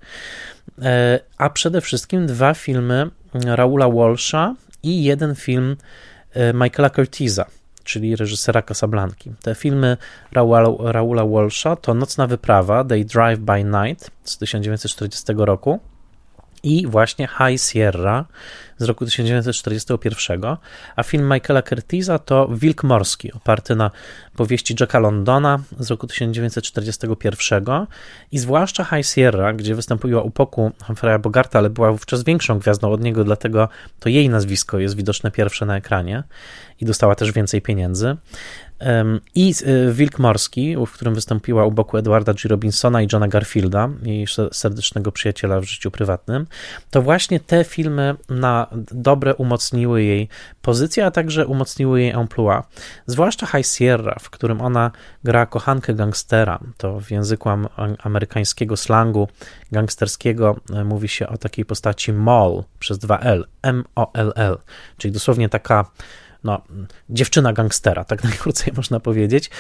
[0.83, 5.77] e, a przede wszystkim dwa filmy Raula Walsha i jeden film
[6.55, 7.47] Michaela Curtiza
[7.87, 9.33] czyli reżysera Casablanki.
[9.43, 9.97] Te filmy
[10.33, 15.81] Raula, Raula Walsha to Nocna Wyprawa, They Drive by Night z 1940 roku
[16.63, 18.25] i właśnie High Sierra
[18.79, 20.57] z roku 1941,
[20.97, 23.91] a film Michaela Curtisa to Wilk Morski, oparty na
[24.37, 27.65] powieści Jacka Londona z roku 1941
[28.33, 32.91] i zwłaszcza High Sierra, gdzie wystąpiła u boku Humphreya Bogarta, ale była wówczas większą gwiazdą
[32.91, 33.69] od niego, dlatego
[34.01, 36.23] to jej nazwisko jest widoczne pierwsze na ekranie
[36.81, 38.17] i dostała też więcej pieniędzy.
[39.35, 42.49] I y, Wilk Morski, w którym wystąpiła u boku Edwarda G.
[42.49, 46.47] Robinsona i Johna Garfielda, jej serdecznego przyjaciela w życiu prywatnym,
[46.91, 50.29] to właśnie te filmy na dobre umocniły jej
[50.63, 52.63] pozycję, a także umocniły jej emploi.
[53.07, 54.91] Zwłaszcza High Sierra, w którym ona
[55.25, 56.59] gra kochankę gangstera.
[56.77, 57.49] To w języku
[57.99, 59.29] amerykańskiego slangu
[59.73, 64.59] gangsterskiego e, mówi się o takiej postaci Moll przez dwa L, M-O-L-L,
[64.97, 65.91] czyli dosłownie taka
[66.47, 66.63] no,
[67.11, 69.51] dziewczyna gangstera, tak najkrócej można powiedzieć,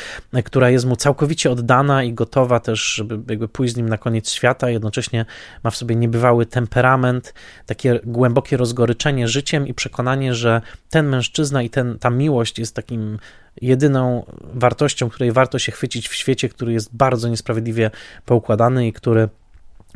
[0.44, 4.30] która jest mu całkowicie oddana i gotowa też, żeby jakby pójść z nim na koniec
[4.30, 5.24] świata, jednocześnie
[5.64, 7.34] ma w sobie niebywały temperament,
[7.66, 13.18] takie głębokie rozgoryczenie życiem i przekonanie, że ten mężczyzna i ten, ta miłość jest takim
[13.60, 17.90] jedyną wartością, której warto się chwycić w świecie, który jest bardzo niesprawiedliwie
[18.24, 19.28] poukładany i który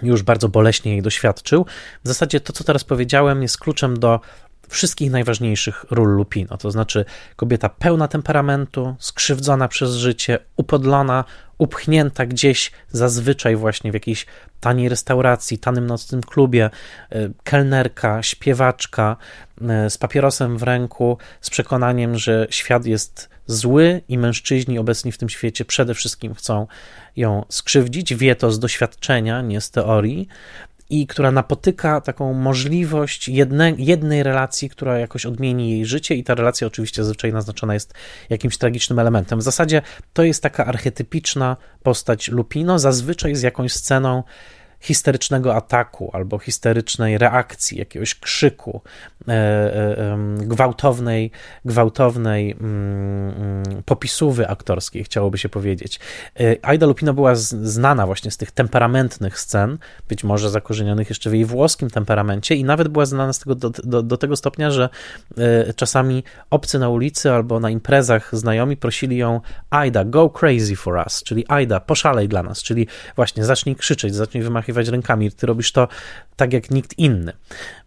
[0.02, 1.66] już bardzo boleśnie jej doświadczył.
[2.04, 4.20] W zasadzie to, co teraz powiedziałem, jest kluczem do
[4.70, 6.56] wszystkich najważniejszych ról Lupino.
[6.56, 7.04] To znaczy
[7.36, 11.24] kobieta pełna temperamentu, skrzywdzona przez życie, upodlona,
[11.58, 14.26] upchnięta gdzieś zazwyczaj właśnie w jakiejś
[14.60, 16.70] taniej restauracji, tanym nocnym klubie,
[17.12, 19.16] y, kelnerka, śpiewaczka
[19.86, 25.18] y, z papierosem w ręku, z przekonaniem, że świat jest zły i mężczyźni obecni w
[25.18, 26.66] tym świecie przede wszystkim chcą
[27.16, 28.14] ją skrzywdzić.
[28.14, 30.28] Wie to z doświadczenia, nie z teorii
[30.90, 36.34] i która napotyka taką możliwość jedne, jednej relacji, która jakoś odmieni jej życie, i ta
[36.34, 37.94] relacja oczywiście zazwyczaj naznaczona jest
[38.30, 39.38] jakimś tragicznym elementem.
[39.38, 44.22] W zasadzie to jest taka archetypiczna postać Lupino, zazwyczaj z jakąś sceną
[44.80, 48.80] histerycznego ataku albo histerycznej reakcji, jakiegoś krzyku,
[49.28, 51.30] e, e, gwałtownej,
[51.64, 56.00] gwałtownej mm, mm, popisówy aktorskiej, chciałoby się powiedzieć.
[56.40, 61.34] E, Aida Lupino była znana właśnie z tych temperamentnych scen, być może zakorzenionych jeszcze w
[61.34, 64.88] jej włoskim temperamencie i nawet była znana z tego do, do, do tego stopnia, że
[65.76, 69.40] czasami obcy na ulicy albo na imprezach znajomi prosili ją
[69.70, 74.42] Aida, go crazy for us, czyli Aida, poszalej dla nas, czyli właśnie zacznij krzyczeć, zacznij
[74.42, 75.30] wymachiwać pomachiwać rękami.
[75.30, 75.88] Ty robisz to
[76.36, 77.32] tak jak nikt inny.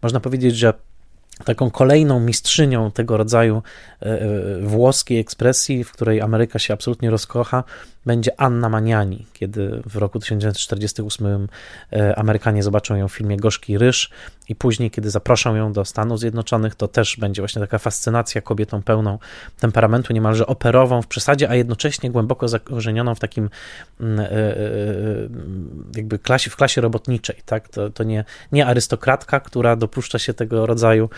[0.01, 0.73] Można powiedzieć, że
[1.45, 3.63] taką kolejną mistrzynią tego rodzaju
[4.01, 4.27] e, e,
[4.61, 7.63] włoskiej ekspresji, w której Ameryka się absolutnie rozkocha,
[8.05, 11.47] będzie Anna Maniani, kiedy w roku 1948
[11.93, 14.09] e, Amerykanie zobaczą ją w filmie Gorzki Ryż
[14.49, 18.83] i później, kiedy zaproszą ją do Stanów Zjednoczonych, to też będzie właśnie taka fascynacja kobietą
[18.83, 19.19] pełną
[19.59, 23.49] temperamentu, niemalże operową w przesadzie, a jednocześnie głęboko zakorzenioną w takim
[23.99, 24.57] mm, e, e,
[25.95, 27.69] jakby klasie, w klasie robotniczej, tak?
[27.69, 31.09] To, to nie, nie arystokratka, która dopuszcza się tego rodzaju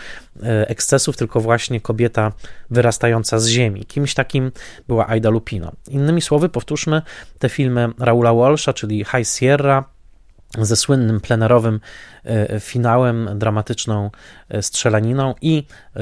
[0.42, 2.32] ekscesów, tylko właśnie kobieta
[2.70, 3.84] wyrastająca z ziemi.
[3.84, 4.52] Kimś takim
[4.88, 5.72] była Aida Lupino.
[5.88, 7.02] Innymi słowy, powtórzę, Otóżmy
[7.38, 9.84] te filmy Raula Walsha, czyli High Sierra,
[10.58, 11.80] ze słynnym plenerowym
[12.60, 14.10] finałem, dramatyczną
[14.48, 16.00] e, strzelaniną i e,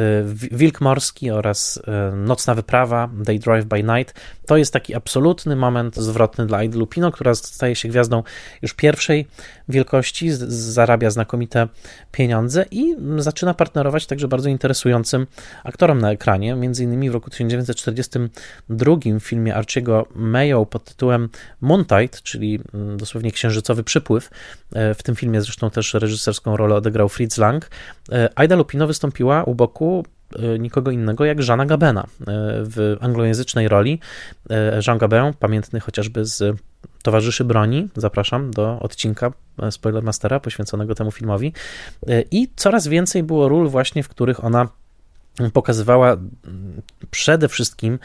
[0.53, 1.83] Wilk Morski oraz
[2.17, 4.15] Nocna Wyprawa, Day Drive by Night,
[4.47, 8.23] to jest taki absolutny moment zwrotny dla Aidy Lupino, która staje się gwiazdą
[8.63, 9.29] już pierwszej
[9.69, 11.69] wielkości, zarabia znakomite
[12.13, 15.27] pieniądze i zaczyna partnerować także bardzo interesującym
[15.65, 21.29] aktorom na ekranie, między innymi w roku 1942 w filmie Archiego Mayo pod tytułem
[21.61, 24.31] Moontide, czyli mm, dosłownie księżycowy przypływ,
[24.75, 27.71] E, w tym filmie zresztą też reżyserską rolę odegrał Fritz Lang.
[28.13, 30.05] E, Aida Lupino wystąpiła u boku
[30.37, 32.07] e, nikogo innego jak Jeana Gabena
[32.61, 34.01] w anglojęzycznej roli.
[34.87, 36.61] Jean Gabin, pamiętny chociażby z
[37.03, 39.33] Towarzyszy Broni, zapraszam do odcinka
[39.71, 41.53] Spoilermastera poświęconego temu filmowi.
[42.31, 44.69] I coraz więcej było ról właśnie, w których ona
[45.53, 46.17] pokazywała
[47.11, 47.99] przede wszystkim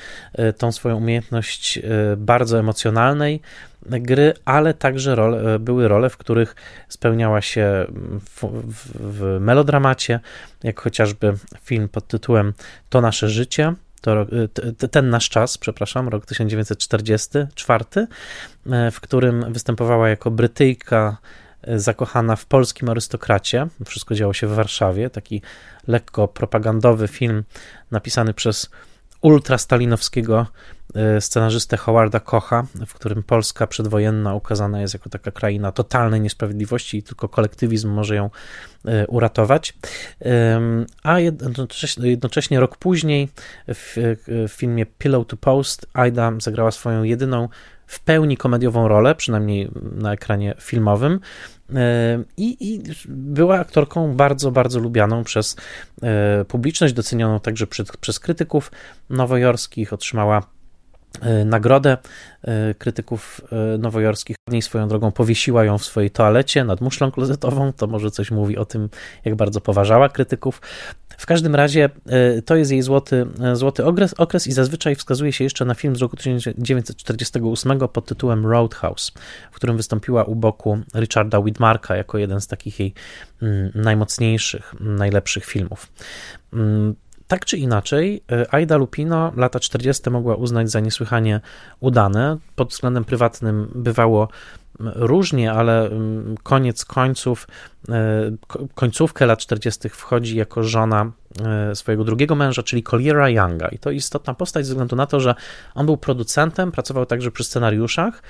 [0.57, 1.79] tą swoją umiejętność
[2.17, 3.41] bardzo emocjonalnej,
[3.85, 6.55] gry, ale także role, były role, w których
[6.89, 7.85] spełniała się
[8.19, 10.19] w, w, w melodramacie,
[10.63, 12.53] jak chociażby film pod tytułem
[12.89, 14.25] To nasze życie, to,
[14.91, 17.85] ten nasz czas, przepraszam, rok 1944,
[18.91, 23.67] w którym występowała jako Brytyjka e, zakochana w polskim arystokracie.
[23.85, 25.09] Wszystko działo się w Warszawie.
[25.09, 25.41] Taki
[25.87, 27.43] lekko propagandowy film
[27.91, 28.69] napisany przez
[29.21, 30.47] ultrastalinowskiego
[30.95, 36.97] e, scenarzystę Howarda Kocha, w którym Polska przedwojenna ukazana jest jako taka kraina totalnej niesprawiedliwości
[36.97, 38.29] i tylko kolektywizm może ją
[38.85, 39.73] e, uratować.
[41.03, 43.29] A jednocześnie, jednocześnie rok później
[43.67, 47.49] w, w filmie Pillow to Post Aida zagrała swoją jedyną
[47.89, 51.19] w pełni komediową rolę, przynajmniej na ekranie filmowym.
[52.37, 55.55] I, I, była aktorką bardzo, bardzo lubianą przez
[56.47, 58.71] publiczność, docenioną także przez, krytyków
[59.09, 59.93] nowojorskich.
[59.93, 60.58] Otrzymała E,
[61.45, 61.97] nagrodę
[62.41, 64.35] e, krytyków e, nowojorskich.
[64.49, 67.73] Niej swoją drogą powiesiła ją w swojej toalecie nad muszlą klozetową.
[67.73, 68.89] To może coś mówi o tym,
[69.25, 70.61] jak bardzo poważała krytyków.
[71.17, 71.89] W każdym razie
[72.45, 76.01] to jest jej złoty, złoty okres, okres i zazwyczaj wskazuje się jeszcze na film z
[76.01, 79.11] roku 1948 pod tytułem Roadhouse,
[79.51, 82.93] w którym wystąpiła u boku Richarda Widmarka jako jeden z takich jej
[83.41, 85.91] mm, najmocniejszych, najlepszych filmów.
[87.29, 90.09] Tak czy inaczej, e, Aida Lupino lata 40.
[90.09, 91.41] mogła uznać za niesłychanie
[91.79, 92.37] udane.
[92.55, 94.27] Pod względem prywatnym bywało
[94.79, 95.89] różnie, ale
[96.43, 97.47] koniec końców,
[97.89, 98.31] e,
[98.75, 99.89] końcówkę lat 40.
[99.89, 101.11] wchodzi jako żona
[101.45, 103.67] e, swojego drugiego męża, czyli Colliera Younga.
[103.67, 105.35] I to istotna postać ze względu na to, że
[105.75, 108.21] on był producentem, pracował także przy scenariuszach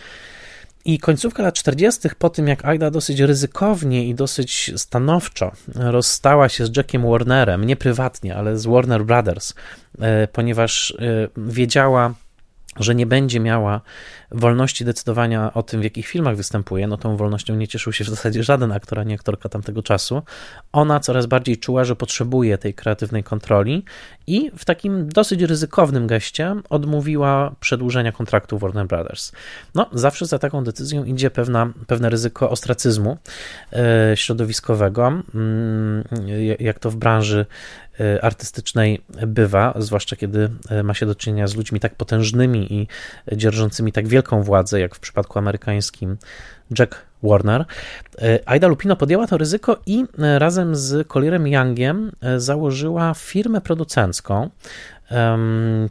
[0.86, 6.66] i końcówka lat 40., po tym jak Aida dosyć ryzykownie i dosyć stanowczo rozstała się
[6.66, 9.54] z Jackiem Warnerem, nie prywatnie, ale z Warner Brothers,
[10.02, 12.14] e, ponieważ e, wiedziała,
[12.80, 13.82] że nie będzie miała
[14.32, 18.10] wolności decydowania o tym, w jakich filmach występuje, no tą wolnością nie cieszył się w
[18.10, 20.22] zasadzie żaden aktor ani aktorka tamtego czasu.
[20.72, 23.84] Ona coraz bardziej czuła, że potrzebuje tej kreatywnej kontroli
[24.28, 29.32] i w takim dosyć ryzykownym geście odmówiła przedłużenia kontraktu Warner Brothers.
[29.76, 33.18] No, zawsze za taką decyzją idzie pewna, pewne ryzyko ostracyzmu
[33.74, 36.04] e, środowiskowego, mm,
[36.60, 37.46] jak to w branży
[38.00, 42.88] e, artystycznej bywa, zwłaszcza kiedy e, ma się do czynienia z ludźmi tak potężnymi i
[43.38, 46.18] dzierżącymi tak wielką władzę, jak w przypadku amerykańskim
[46.80, 47.66] Jack Warner.
[48.46, 54.50] Aida Lupino podjęła to ryzyko i razem z Collierem Youngiem założyła firmę producencką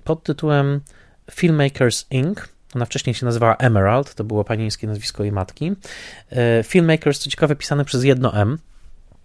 [0.04, 0.80] pod tytułem
[1.30, 5.72] Filmmakers Inc., ona wcześniej się nazywała Emerald, to było panieńskie nazwisko jej matki.
[6.30, 8.58] E, Filmmakers, co ciekawe, pisane przez jedno M,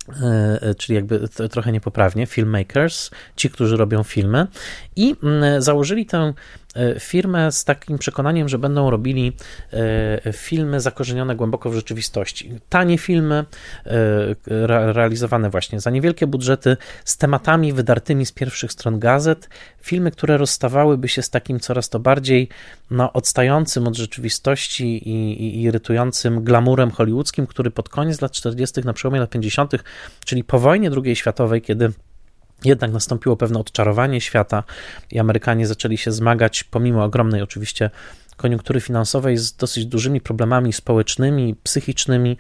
[0.10, 4.48] e, e, czyli jakby trochę niepoprawnie, filmmakers, ci, którzy robią filmy,
[4.96, 5.16] i
[5.60, 6.63] założyli tę E,
[7.00, 9.34] firmę z takim przekonaniem, że będą robili
[9.74, 12.52] e, filmy zakorzenione głęboko w rzeczywistości.
[12.70, 13.46] Tanie filmy,
[13.86, 13.94] e,
[14.94, 19.50] realizowane właśnie za niewielkie budżety, z tematami wydartymi z pierwszych stron gazet,
[19.82, 22.50] filmy, które rozstawałyby się z takim coraz to bardziej
[22.92, 28.94] no, odstającym od rzeczywistości i, i irytującym glamurem hollywoodzkim, który pod koniec lat 40., na
[28.94, 29.72] przełomie lat 50.,
[30.26, 31.92] czyli po wojnie II światowej, kiedy
[32.66, 34.64] jednak nastąpiło pewne odczarowanie świata
[35.12, 37.90] i Amerykanie zaczęli się zmagać, pomimo ogromnej oczywiście
[38.38, 42.38] koniunktury finansowej, z dosyć dużymi problemami społecznymi, psychicznymi,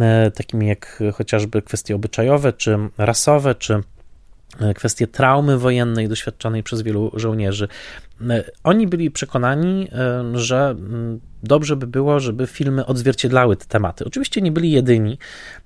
[0.00, 3.82] e, takimi jak chociażby kwestie obyczajowe, czy rasowe, czy
[4.60, 7.68] e, kwestie traumy wojennej doświadczanej przez wielu żołnierzy.
[8.30, 9.88] E, oni byli przekonani,
[10.34, 14.04] że mm, dobrze by było, żeby filmy odzwierciedlały te tematy.
[14.04, 15.18] Oczywiście nie byli jedyni,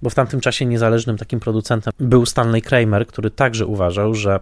[0.02, 4.40] bo w tamtym czasie niezależnym takim producentem był Stanley Kramer, który także uważał, że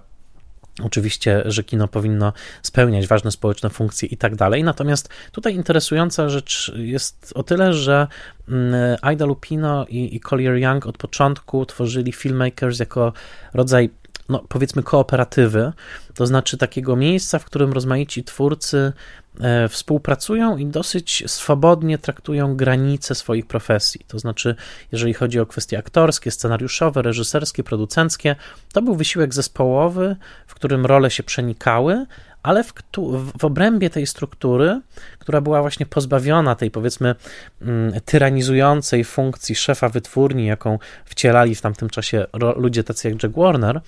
[0.83, 4.65] Oczywiście, że kino powinno spełniać ważne społeczne funkcje i tak dalej.
[4.65, 8.07] Natomiast tutaj interesująca rzecz jest o tyle, że
[8.49, 13.13] mm, Aida Lupino i, i Collier Young od początku tworzyli filmmakers jako
[13.55, 13.91] rodzaj
[14.31, 15.73] no, powiedzmy kooperatywy,
[16.15, 18.93] to znaczy takiego miejsca, w którym rozmaici twórcy
[19.41, 24.01] e, współpracują i dosyć swobodnie traktują granice swoich profesji.
[24.09, 24.57] To znaczy,
[24.93, 28.37] jeżeli chodzi o kwestie aktorskie, scenariuszowe, reżyserskie, producenckie,
[28.73, 30.17] to był wysiłek zespołowy,
[30.47, 32.07] w którym role się przenikały,
[32.43, 32.73] ale w,
[33.39, 34.81] w obrębie tej struktury,
[35.19, 37.15] która była właśnie pozbawiona tej powiedzmy
[37.63, 42.27] mm, tyranizującej funkcji szefa wytwórni, jaką wcielali w tamtym czasie
[42.57, 43.81] ludzie tacy jak Jack Warner,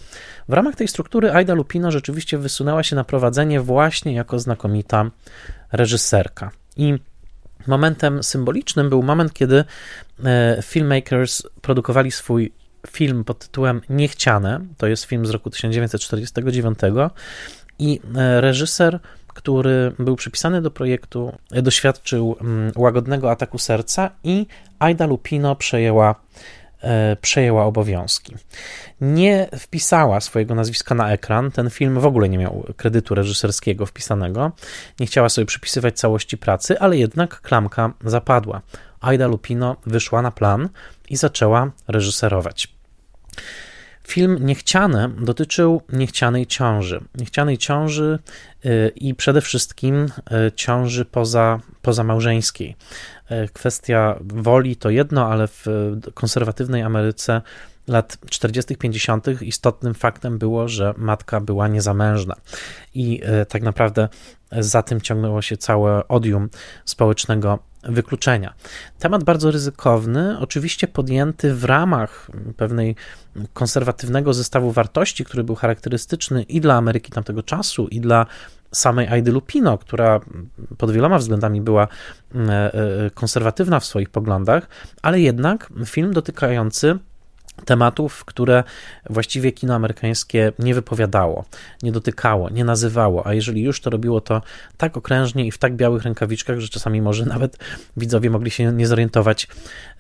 [0.49, 5.11] w ramach tej struktury Aida Lupino rzeczywiście wysunęła się na prowadzenie właśnie jako znakomita
[5.73, 6.51] reżyserka.
[6.77, 6.95] I
[7.67, 9.65] momentem symbolicznym był moment, kiedy
[10.25, 12.53] e, filmmakers produkowali swój
[12.91, 14.61] film pod tytułem Niechciane.
[14.77, 16.79] To jest film z roku 1949
[17.83, 22.37] i e, reżyser, który był przypisany do projektu, e, doświadczył
[22.77, 24.47] łagodnego ataku serca i
[24.79, 26.15] Aida Lupino przejęła,
[26.83, 28.35] e, przejęła obowiązki.
[29.01, 31.51] Nie wpisała swojego nazwiska na ekran.
[31.51, 34.53] Ten film w ogóle nie miał kredytu reżyserskiego wpisanego.
[35.01, 38.61] Nie chciała sobie przypisywać całości pracy, ale jednak klamka zapadła.
[39.01, 40.69] Aida Lupino wyszła na plan
[41.11, 42.69] i zaczęła reżyserować.
[44.09, 47.01] Film Niechciane dotyczył niechcianej ciąży.
[47.15, 48.19] Niechcianej ciąży
[48.67, 52.77] y, i przede wszystkim y, ciąży poza, pozamałżeńskiej.
[53.31, 55.67] Y, kwestia woli to jedno, ale w
[56.15, 57.43] konserwatywnej Ameryce
[57.89, 59.43] lat 40., 50.
[59.43, 62.37] istotnym faktem było, że matka była niezamężna.
[62.95, 64.09] I tak naprawdę
[64.53, 66.49] za tym ciągnęło się całe odium
[66.85, 68.55] społecznego wykluczenia.
[68.99, 72.97] Temat bardzo ryzykowny, oczywiście podjęty w ramach pewnej
[73.53, 78.27] konserwatywnego zestawu wartości, który był charakterystyczny i dla Ameryki tamtego czasu, i dla
[78.73, 80.21] samej Aidy Lupino, która
[80.79, 81.89] pod wieloma względami była
[82.35, 84.69] e, e, konserwatywna w swoich poglądach,
[85.03, 86.99] ale jednak film dotykający
[87.65, 88.65] tematów, które
[89.11, 91.45] właściwie kino amerykańskie nie wypowiadało,
[91.83, 94.43] nie dotykało, nie nazywało, a jeżeli już to robiło to
[94.77, 97.59] tak okrężnie i w tak białych rękawiczkach, że czasami może nawet
[97.97, 99.49] widzowie mogli się nie zorientować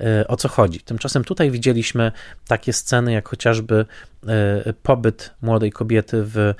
[0.00, 0.80] e, o co chodzi.
[0.80, 2.12] Tymczasem tutaj widzieliśmy
[2.46, 3.86] takie sceny, jak chociażby
[4.26, 6.54] e, pobyt młodej kobiety w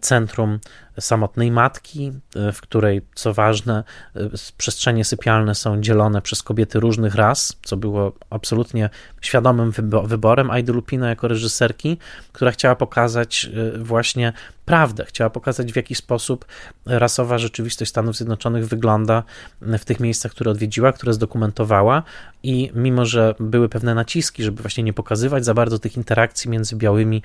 [0.00, 0.58] centrum
[1.00, 3.84] samotnej matki, e, w której, co ważne,
[4.14, 4.20] e,
[4.56, 8.90] przestrzenie sypialne są dzielone przez kobiety różnych ras, co było absolutnie
[9.20, 9.72] świadomym
[10.04, 11.98] wyborem Aidy Lupino jako reżyserki,
[12.32, 14.32] która chciała pokazać e, właśnie
[14.64, 16.44] prawdę, chciała pokazać w jaki sposób
[16.86, 19.22] rasowa rzeczywistość Stanów Zjednoczonych wygląda
[19.60, 22.02] w tych miejscach, które odwiedziła, które zdokumentowała.
[22.42, 26.76] I mimo, że były pewne naciski, żeby właśnie nie pokazywać za bardzo tych interakcji między
[26.76, 27.22] białymi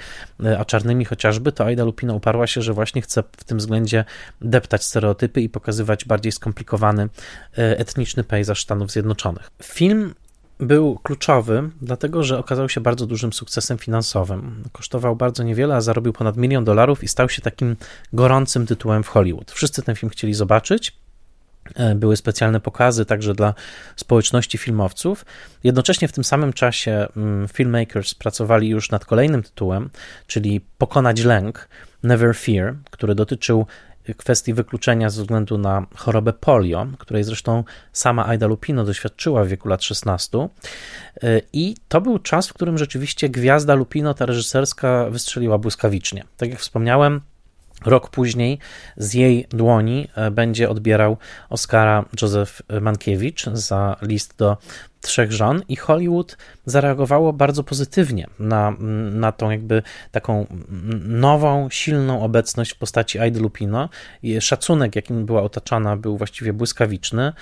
[0.60, 4.06] a czarnymi chociażby, to Aida Lupino uparła się, że właśnie chce w tym względzie
[4.42, 9.50] deptać stereotypy i pokazywać bardziej skomplikowany e, etniczny pejzaż Stanów Zjednoczonych.
[9.64, 10.14] Film
[10.60, 14.64] był kluczowy, dlatego że okazał się bardzo dużym sukcesem finansowym.
[14.72, 17.76] Kosztował bardzo niewiele, a zarobił ponad milion dolarów i stał się takim
[18.14, 19.52] gorącym tytułem w Hollywood.
[19.52, 21.04] Wszyscy ten film chcieli zobaczyć.
[21.76, 23.54] E, były specjalne pokazy także dla
[23.96, 25.26] społeczności filmowców.
[25.64, 29.90] Jednocześnie w tym samym czasie mm, filmmakers pracowali już nad kolejnym tytułem,
[30.28, 31.68] czyli Pokonać lęk,
[32.04, 33.66] Never Fear, który dotyczył
[34.18, 39.70] kwestii wykluczenia ze względu na chorobę polio, której zresztą sama Aida Lupino doświadczyła w wieku
[39.70, 40.38] lat 16.
[40.38, 40.48] E,
[41.54, 46.24] I to był czas, w którym rzeczywiście gwiazda Lupino, ta reżyserska, wystrzeliła błyskawicznie.
[46.38, 47.22] Tak jak wspomniałem,
[47.86, 48.60] Rok później
[48.98, 51.18] z jej dłoni e, będzie odbierał
[51.50, 54.58] Oscara Józef Mankiewicz za list do
[55.04, 58.74] trzech żon i Hollywood zareagowało bardzo pozytywnie na,
[59.12, 60.46] na tą jakby taką
[61.08, 63.90] nową, silną obecność w postaci Aidy Lupino.
[64.40, 67.34] Szacunek, jakim była otaczana, był właściwie błyskawiczny.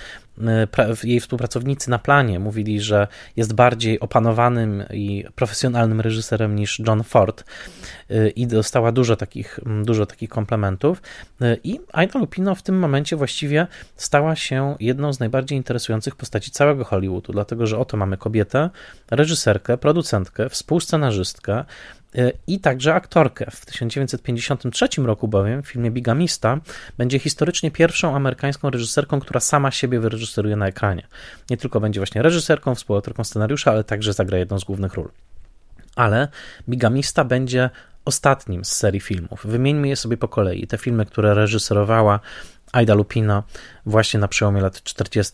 [1.04, 7.44] Jej współpracownicy na planie mówili, że jest bardziej opanowanym i profesjonalnym reżyserem niż John Ford
[8.36, 11.02] i dostała dużo takich, dużo takich komplementów.
[11.64, 16.84] I Aida Lupino w tym momencie właściwie stała się jedną z najbardziej interesujących postaci całego
[16.84, 18.70] Hollywoodu, dlatego dlatego że oto mamy kobietę,
[19.10, 21.64] reżyserkę, producentkę, współscenarzystkę
[22.14, 23.50] e, i także aktorkę.
[23.50, 26.58] W 1953 roku bowiem w filmie Bigamista
[26.98, 31.06] będzie historycznie pierwszą amerykańską reżyserką, która sama siebie wyreżyseruje na ekranie.
[31.50, 35.08] Nie tylko będzie właśnie reżyserką, współautorką scenariusza, ale także zagra jedną z głównych ról.
[35.96, 36.28] Ale
[36.68, 37.70] Bigamista będzie
[38.04, 39.40] ostatnim z serii filmów.
[39.44, 40.66] Wymieńmy je sobie po kolei.
[40.66, 42.20] Te filmy, które reżyserowała
[42.72, 43.42] Aida Lupino
[43.86, 45.32] właśnie na przełomie lat 40.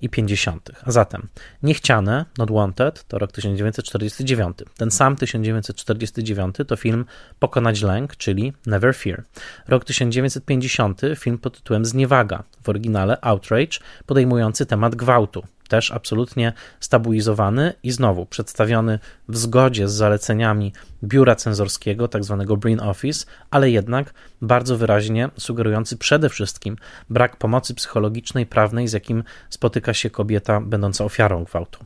[0.00, 0.70] i 50.
[0.84, 1.28] A zatem
[1.62, 4.56] Niechciane, Not Wanted to rok 1949.
[4.76, 7.04] Ten sam 1949 to film
[7.38, 9.22] Pokonać lęk, czyli Never Fear.
[9.68, 17.72] Rok 1950 film pod tytułem Zniewaga, w oryginale Outrage, podejmujący temat gwałtu też absolutnie stabilizowany
[17.82, 18.98] i znowu przedstawiony
[19.28, 20.72] w zgodzie z zaleceniami
[21.04, 26.76] biura cenzorskiego, tak zwanego Office, ale jednak bardzo wyraźnie sugerujący przede wszystkim
[27.10, 31.84] brak pomocy psychologicznej, prawnej, z jakim spotyka się kobieta będąca ofiarą gwałtu.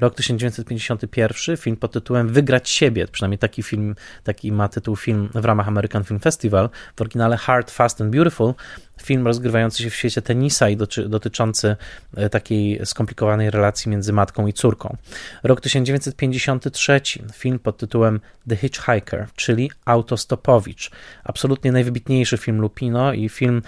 [0.00, 3.94] Rok 1951, film pod tytułem Wygrać siebie, przynajmniej taki film,
[4.24, 8.54] taki ma tytuł film w ramach American Film Festival, w oryginale Hard, Fast and Beautiful,
[9.02, 11.76] film rozgrywający się w świecie tenisa i dotyczący
[12.16, 14.96] e, takiej skomplikowanej relacji między matką i córką.
[15.42, 17.00] Rok 1953,
[17.32, 20.90] film pod tytułem The Hitchhiker, czyli Autostopowicz.
[21.24, 23.62] Absolutnie najwybitniejszy film Lupino i film,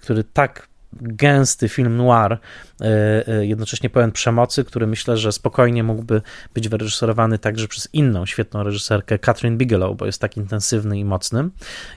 [0.00, 6.22] który tak gęsty film noir, e, e, jednocześnie pełen przemocy, który myślę, że spokojnie mógłby
[6.54, 11.48] być wyreżyserowany także przez inną świetną reżyserkę Catherine Bigelow, bo jest tak intensywny i mocny.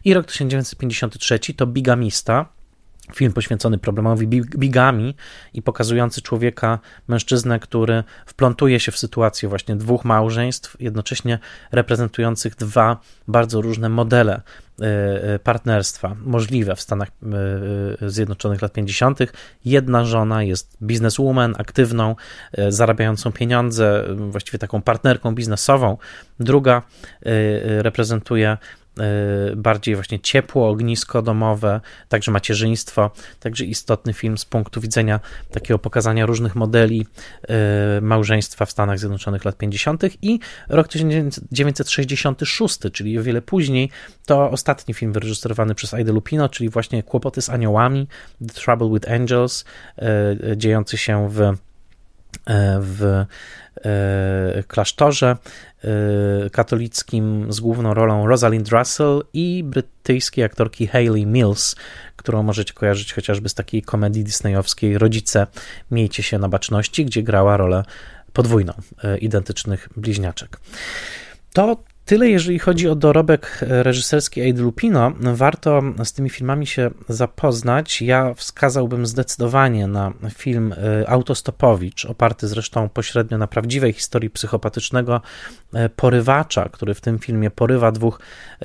[0.06, 2.46] I rok 1953 to Bigamista,
[3.14, 5.16] film poświęcony problemowi bigami
[5.54, 11.40] i pokazujący człowieka, mężczyznę, który wplątuje się w sytuację właśnie dwóch małżeństw, jednocześnie
[11.72, 12.98] reprezentujących dwa
[13.28, 14.42] bardzo różne modele
[14.82, 14.86] e,
[15.34, 17.08] e, partnerstwa możliwe w Stanach
[18.02, 19.20] e, Zjednoczonych lat 50.
[19.66, 22.16] Jedna żona jest bizneswoman, aktywną,
[22.70, 25.98] zarabiającą pieniądze, właściwie taką partnerką biznesową.
[26.40, 26.82] Druga
[27.66, 28.58] reprezentuje
[29.56, 35.20] bardziej właśnie ciepło, ognisko domowe, także macierzyństwo, także istotny film z punktu widzenia
[35.52, 37.06] takiego pokazania różnych modeli
[37.98, 40.04] y, małżeństwa w Stanach Zjednoczonych lat 50.
[40.22, 40.40] i
[40.70, 43.90] rok 1966, czyli o wiele później,
[44.26, 48.08] to ostatni film wyreżyserowany przez Aida Lupino, czyli właśnie Kłopoty z aniołami,
[48.48, 49.66] The Trouble with Angels,
[50.52, 51.54] y, dziejący się w
[52.80, 53.26] w
[53.86, 55.38] E, klasztorze
[55.84, 61.76] e, katolickim z główną rolą Rosalind Russell i brytyjskiej aktorki Hayley Mills,
[62.16, 65.48] którą możecie kojarzyć chociażby z takiej komedii disneyowskiej Rodzice,
[65.92, 67.84] miejcie się na baczności, gdzie grała rolę
[68.34, 68.74] podwójną
[69.04, 70.60] e, identycznych bliźniaczek.
[71.54, 75.12] To Tyle, jeżeli chodzi o dorobek reżyserski Aid Lupino.
[75.20, 78.02] Warto z tymi filmami się zapoznać.
[78.02, 85.22] Ja wskazałbym zdecydowanie na film e, Autostopowicz, oparty zresztą pośrednio na prawdziwej historii psychopatycznego
[85.74, 88.20] e, porywacza, który w tym filmie porywa dwóch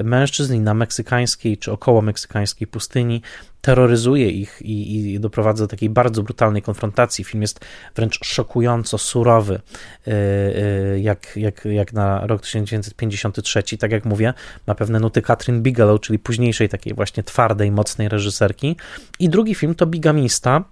[0.04, 3.22] mężczyzn na meksykańskiej czy około meksykańskiej pustyni
[3.60, 7.24] terroryzuje ich i, i doprowadza do takiej bardzo brutalnej konfrontacji.
[7.24, 7.60] Film jest
[7.96, 9.60] wręcz szokująco surowy,
[10.06, 13.62] e, e, jak, jak, jak na rok 1953.
[13.78, 14.34] Tak jak mówię,
[14.66, 18.76] ma pewne nuty Katrin Bigelow, czyli późniejszej takiej właśnie twardej, mocnej reżyserki.
[19.18, 20.64] I drugi film to Bigamista,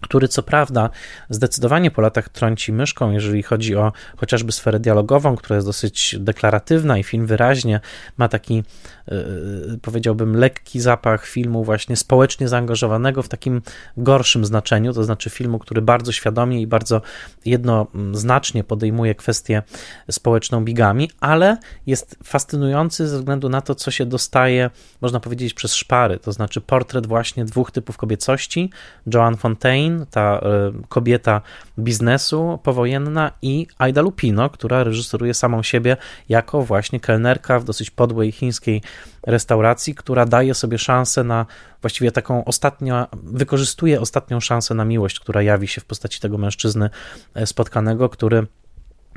[0.00, 0.90] który co prawda
[1.30, 6.98] zdecydowanie po latach trąci myszką, jeżeli chodzi o chociażby sferę dialogową, która jest dosyć deklaratywna
[6.98, 7.80] i film wyraźnie
[8.18, 8.64] ma taki
[9.12, 13.62] Y, powiedziałbym, lekki zapach filmu właśnie społecznie zaangażowanego w takim
[13.96, 17.02] gorszym znaczeniu, to znaczy filmu, który bardzo świadomie i bardzo
[17.44, 19.62] jednoznacznie podejmuje kwestię
[20.10, 24.70] społeczną bigami, ale jest fascynujący ze względu na to, co się dostaje,
[25.00, 28.70] można powiedzieć, przez szpary, to znaczy portret właśnie dwóch typów kobiecości,
[29.14, 31.40] Joan Fontaine, ta y, kobieta
[31.78, 35.96] biznesu powojenna i Aida Lupino, która reżyseruje samą siebie
[36.28, 38.82] jako właśnie kelnerka w dosyć podłej chińskiej
[39.26, 41.46] restauracji, która daje sobie szansę na
[41.80, 46.90] właściwie taką ostatnią, wykorzystuje ostatnią szansę na miłość, która jawi się w postaci tego mężczyzny
[47.34, 48.46] e, spotkanego, który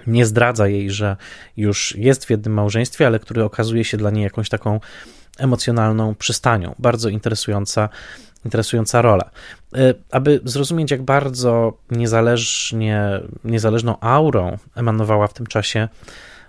[0.07, 1.17] nie zdradza jej, że
[1.57, 4.79] już jest w jednym małżeństwie, ale który okazuje się dla niej jakąś taką
[5.37, 6.75] emocjonalną przystanią.
[6.79, 7.89] Bardzo interesująca,
[8.45, 9.29] interesująca rola.
[9.75, 15.87] E, aby zrozumieć, jak bardzo niezależnie, niezależną aurą emanowała w tym czasie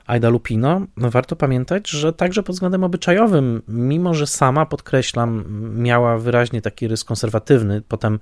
[0.07, 5.45] Aida Lupino, warto pamiętać, że także pod względem obyczajowym, mimo że sama, podkreślam,
[5.76, 8.18] miała wyraźnie taki rys konserwatywny, potem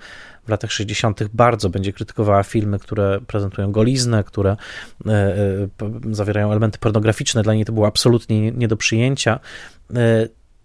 [0.47, 1.25] w latach 60.
[1.35, 4.57] bardzo będzie krytykowała filmy, które prezentują goliznę, które
[5.07, 5.69] e, e,
[6.11, 9.41] zawierają elementy pornograficzne, dla niej to było absolutnie nie do przyjęcia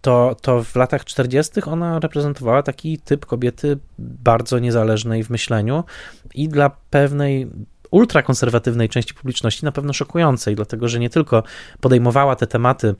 [0.05, 1.61] to, to w latach 40.
[1.61, 5.83] ona reprezentowała taki typ kobiety bardzo niezależnej w myśleniu
[6.35, 7.47] i dla pewnej
[7.91, 11.43] ultrakonserwatywnej części publiczności na pewno szokującej, dlatego że nie tylko
[11.81, 12.95] podejmowała te tematy,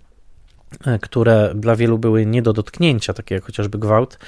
[0.86, 4.20] e, które dla wielu były nie do dotknięcia, takie jak chociażby gwałt,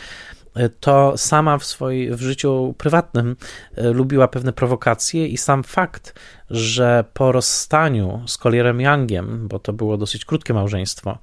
[0.56, 3.36] e, to sama w swoim w życiu prywatnym
[3.76, 6.20] e, lubiła pewne prowokacje i sam fakt,
[6.50, 11.18] że po rozstaniu z Collierem Youngiem, bo to było dosyć krótkie małżeństwo,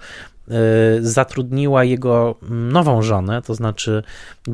[1.01, 4.03] zatrudniła jego nową żonę, to znaczy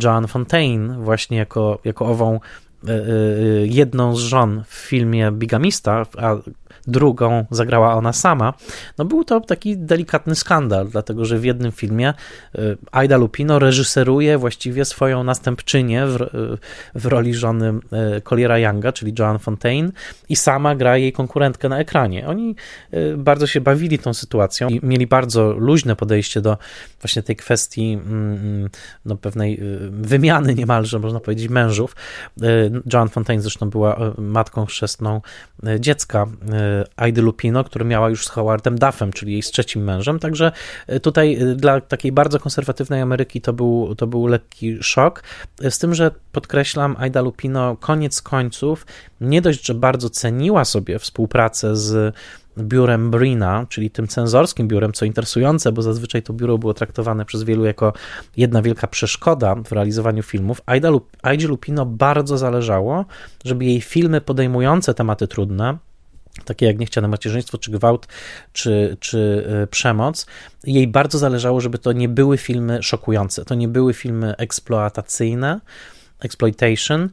[0.02, 2.40] Joan Fontaine, właśnie jako, jako ową
[2.88, 6.36] E, e, jedną z żon w filmie Bigamista, a
[6.86, 8.54] drugą zagrała ona sama,
[8.98, 12.14] no był to taki delikatny skandal, dlatego że w jednym filmie e,
[12.92, 16.18] Aida Lupino reżyseruje właściwie swoją następczynię w,
[16.94, 17.78] w roli żony
[18.24, 19.92] Colliera Younga, czyli Joan Fontaine
[20.28, 22.28] i sama gra jej konkurentkę na ekranie.
[22.28, 22.56] Oni
[23.16, 26.58] bardzo się bawili tą sytuacją i mieli bardzo luźne podejście do
[27.00, 28.70] właśnie tej kwestii mm, mm,
[29.04, 29.60] no, pewnej
[29.90, 31.96] wymiany niemalże, można powiedzieć, mężów.
[32.92, 35.20] Joan Fontaine zresztą była matką chrzestną
[35.78, 36.26] dziecka
[36.96, 40.52] Aidy Lupino, która miała już z Howardem Duffem, czyli jej z trzecim mężem, także
[41.02, 45.22] tutaj dla takiej bardzo konserwatywnej Ameryki to był, to był lekki szok,
[45.70, 48.86] z tym, że podkreślam, Aida Lupino koniec końców
[49.20, 52.14] nie dość, że bardzo ceniła sobie współpracę z
[52.58, 57.42] biurem Brina, czyli tym cenzorskim biurem, co interesujące, bo zazwyczaj to biuro było traktowane przez
[57.42, 57.92] wielu jako
[58.36, 60.60] jedna wielka przeszkoda w realizowaniu filmów.
[61.22, 63.04] Aidzie Lupino bardzo zależało,
[63.44, 65.76] żeby jej filmy podejmujące tematy trudne,
[66.44, 68.06] takie jak niechciane macierzyństwo, czy gwałt,
[68.52, 70.26] czy, czy przemoc,
[70.64, 75.60] jej bardzo zależało, żeby to nie były filmy szokujące, to nie były filmy eksploatacyjne,
[76.20, 77.08] exploitation,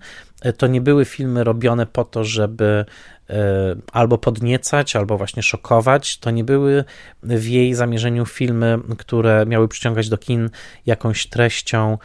[0.57, 2.85] to nie były filmy robione po to, żeby
[3.29, 6.17] E, albo podniecać, albo właśnie szokować.
[6.17, 6.83] To nie były
[7.23, 10.49] w jej zamierzeniu filmy, które miały przyciągać do kin
[10.85, 11.97] jakąś treścią e,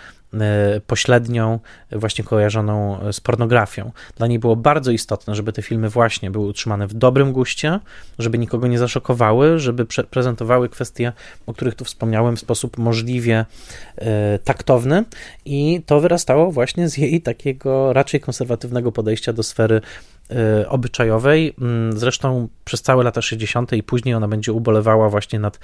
[0.87, 1.59] pośrednią,
[1.93, 3.93] właśnie kojarzoną z pornografią.
[4.17, 7.81] Dla niej było bardzo istotne, żeby te filmy właśnie były utrzymane w dobrym guście,
[8.19, 11.13] żeby nikogo nie zaszokowały, żeby prezentowały kwestie,
[11.47, 13.47] o których tu wspomniałem, w sposób możliwie
[13.97, 15.05] e, taktowny
[15.45, 19.81] i to wyrastało właśnie z jej takiego raczej konserwatywnego podejścia do sfery
[20.69, 21.55] obyczajowej.
[21.61, 23.73] Mm, zresztą przez całe lata 60.
[23.73, 25.59] i później ona będzie ubolewała właśnie nad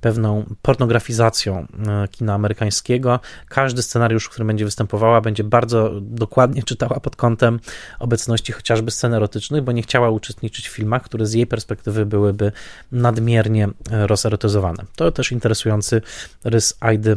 [0.00, 1.66] pewną pornografizacją
[2.04, 3.20] y, kina amerykańskiego.
[3.48, 7.60] Każdy scenariusz, w którym będzie występowała, będzie bardzo dokładnie czytała pod kątem
[7.98, 12.52] obecności chociażby scen erotycznych, bo nie chciała uczestniczyć w filmach, które z jej perspektywy byłyby
[12.92, 13.70] nadmiernie y,
[14.06, 14.84] rozerotyzowane.
[14.96, 16.02] To też interesujący
[16.44, 17.16] rys Aidy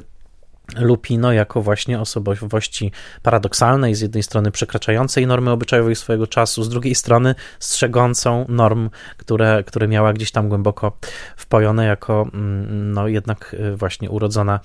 [0.75, 2.91] Lupino jako właśnie osobowości
[3.23, 9.63] paradoksalnej, z jednej strony przekraczającej normy obyczajowej swojego czasu, z drugiej strony strzegącą norm, które,
[9.63, 10.97] które miała gdzieś tam głęboko
[11.37, 14.59] wpojone jako mm, no jednak y, właśnie urodzona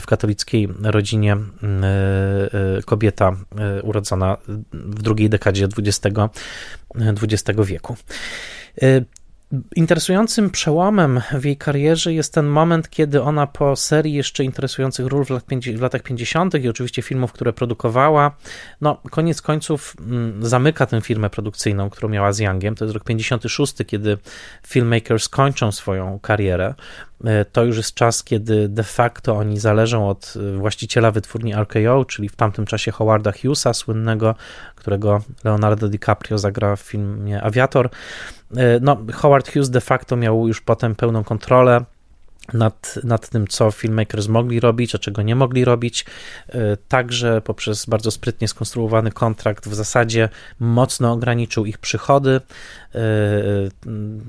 [0.00, 3.36] w katolickiej rodzinie y, y, kobieta
[3.82, 4.36] urodzona
[4.72, 6.16] w drugiej dekadzie XX,
[6.94, 7.96] XX wieku.
[9.76, 15.24] Interesującym przełomem w jej karierze jest ten moment, kiedy ona po serii jeszcze interesujących ról
[15.24, 15.30] w,
[15.80, 16.54] latach 50.
[16.54, 18.36] i oczywiście filmów, które produkowała,
[18.80, 22.74] no koniec końców mm, zamyka tę firmę produkcyjną, którą miała z Youngiem.
[22.74, 24.18] To jest rok 56, kiedy
[24.66, 26.74] filmmakers kończą swoją karierę.
[27.24, 32.04] E, to już jest czas, kiedy de facto oni zależą od e, właściciela wytwórni RKO,
[32.04, 34.34] czyli w tamtym czasie Howarda Hughesa, słynnego,
[34.76, 37.88] którego Leonardo DiCaprio zagra w filmie Aviator.
[38.56, 41.84] E, no, Howard Hughes de facto miał już potem pełną kontrolę
[42.52, 46.04] nad, nad tym, co filmmakers mogli robić, a czego nie mogli robić.
[46.88, 50.28] Także poprzez bardzo sprytnie skonstruowany kontrakt w zasadzie
[50.60, 52.40] mocno ograniczył ich przychody.
[52.94, 52.98] E,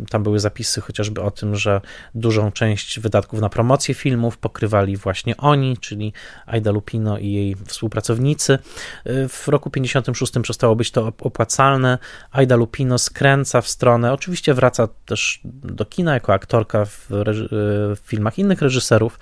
[0.10, 1.82] tam były zapisy chociażby o tym, że
[2.16, 6.14] dużą część wydatków na promocję filmów pokrywali właśnie oni, czyli
[6.46, 8.60] Aida Lupino i jej współpracownicy.
[9.06, 11.98] E, w roku 56 przestało być to opłacalne.
[12.32, 18.40] Aida Lupino skręca w stronę, oczywiście wraca też do kina jako aktorka w, w filmach
[18.40, 19.20] innych reżyserów.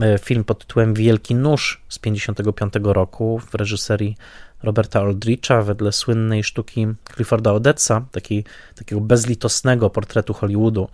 [0.00, 4.16] E, film pod tytułem Wielki Nóż z 1955 roku w reżyserii
[4.62, 8.44] Roberta Aldricha wedle słynnej sztuki Clifforda Odetsa, taki,
[8.74, 10.88] takiego bezlitosnego portretu Hollywoodu.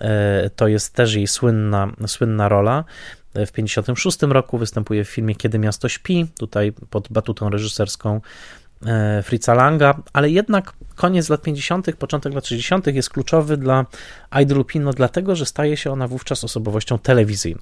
[0.00, 2.84] E, to jest też jej słynna, słynna rola.
[3.34, 8.20] E, w 1956 roku występuje w filmie Kiedy miasto śpi, tutaj pod batutą reżyserską
[9.22, 12.86] Fritza Langa, ale jednak koniec lat 50., początek lat 60.
[12.86, 13.86] jest kluczowy dla
[14.30, 17.60] Aidy Lupino, dlatego że staje się ona wówczas osobowością telewizyjną.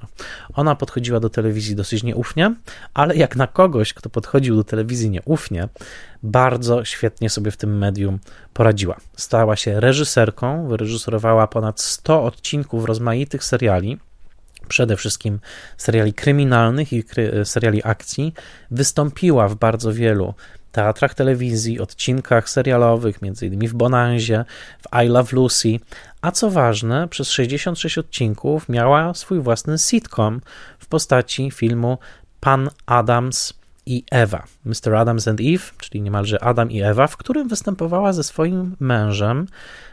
[0.55, 2.55] Ona podchodziła do telewizji dosyć nieufnie,
[2.95, 5.69] ale jak na kogoś, kto podchodził do telewizji nieufnie,
[6.23, 8.19] bardzo świetnie sobie w tym medium
[8.55, 8.97] poradziła.
[9.17, 13.99] Stała się reżyserką, wyreżyserowała ponad 100 odcinków rozmaitych seriali,
[14.69, 15.41] przede wszystkim
[15.77, 17.05] seriali kryminalnych i
[17.45, 18.35] seriali akcji.
[18.71, 20.35] Wystąpiła w bardzo wielu
[20.75, 23.69] teatrach telewizji, odcinkach serialowych, m.in.
[23.69, 24.45] w Bonanzie,
[24.83, 25.81] w I Love Lucy,
[26.23, 30.41] a co ważne, przez 66 odcinków miała swój własny sitcom
[30.79, 31.99] w postaci filmu
[32.41, 33.55] Pan Adams
[33.87, 34.95] i Ewa, Mr.
[34.95, 39.47] Adams and Eve, czyli niemalże Adam i Ewa, w którym występowała ze swoim mężem,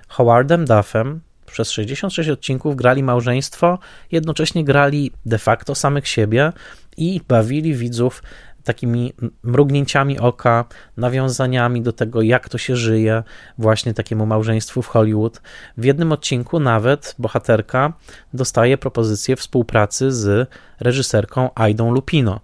[0.08, 1.20] Howardem Duffem.
[1.46, 3.80] Przez 66 odcinków grali małżeństwo,
[4.12, 6.52] jednocześnie grali de facto samych siebie
[6.98, 8.24] i bawili widzów
[8.64, 10.66] takimi mrugnięciami oka,
[10.98, 13.24] nawiązaniami do tego, jak to się żyje,
[13.58, 15.42] właśnie takiemu małżeństwu w Hollywood.
[15.78, 17.94] W jednym odcinku nawet bohaterka
[18.34, 20.50] dostaje propozycję współpracy z
[20.80, 22.40] reżyserką Aidą Lupino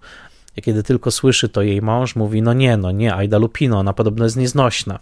[0.62, 4.24] kiedy tylko słyszy to jej mąż, mówi: No nie, no nie, Aida Lupino, ona podobno
[4.24, 4.98] jest nieznośna.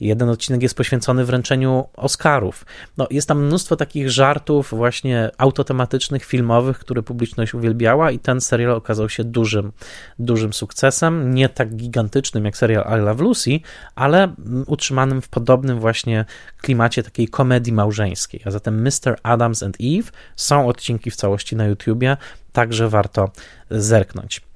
[0.00, 2.66] Jeden odcinek jest poświęcony wręczeniu Oscarów.
[2.96, 8.72] No, jest tam mnóstwo takich żartów, właśnie autotematycznych, filmowych, które publiczność uwielbiała, i ten serial
[8.72, 9.72] okazał się dużym,
[10.18, 11.34] dużym sukcesem.
[11.34, 13.60] Nie tak gigantycznym jak serial I Love Lucy,
[13.94, 14.34] ale
[14.66, 16.24] utrzymanym w podobnym właśnie
[16.60, 18.40] klimacie takiej komedii małżeńskiej.
[18.44, 19.16] A zatem Mr.
[19.22, 22.16] Adams and Eve są odcinki w całości na YouTubie,
[22.52, 23.30] także warto
[23.70, 24.49] zerknąć.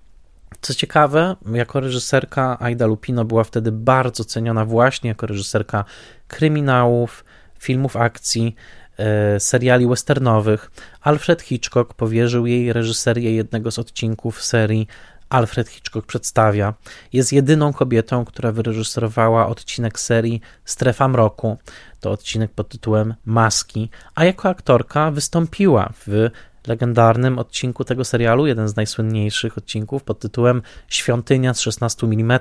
[0.61, 5.85] Co ciekawe, jako reżyserka Aida Lupino była wtedy bardzo ceniona właśnie jako reżyserka
[6.29, 7.25] kryminałów,
[7.59, 8.55] filmów akcji,
[8.99, 10.71] e, seriali westernowych.
[11.01, 14.87] Alfred Hitchcock powierzył jej reżyserię jednego z odcinków serii
[15.29, 16.75] Alfred Hitchcock przedstawia.
[17.13, 21.59] Jest jedyną kobietą, która wyreżyserowała odcinek serii Strefa Mroku.
[22.01, 26.31] To odcinek pod tytułem Maski, a jako aktorka wystąpiła w
[26.67, 32.41] legendarnym odcinku tego serialu, jeden z najsłynniejszych odcinków pod tytułem Świątynia z 16 mm,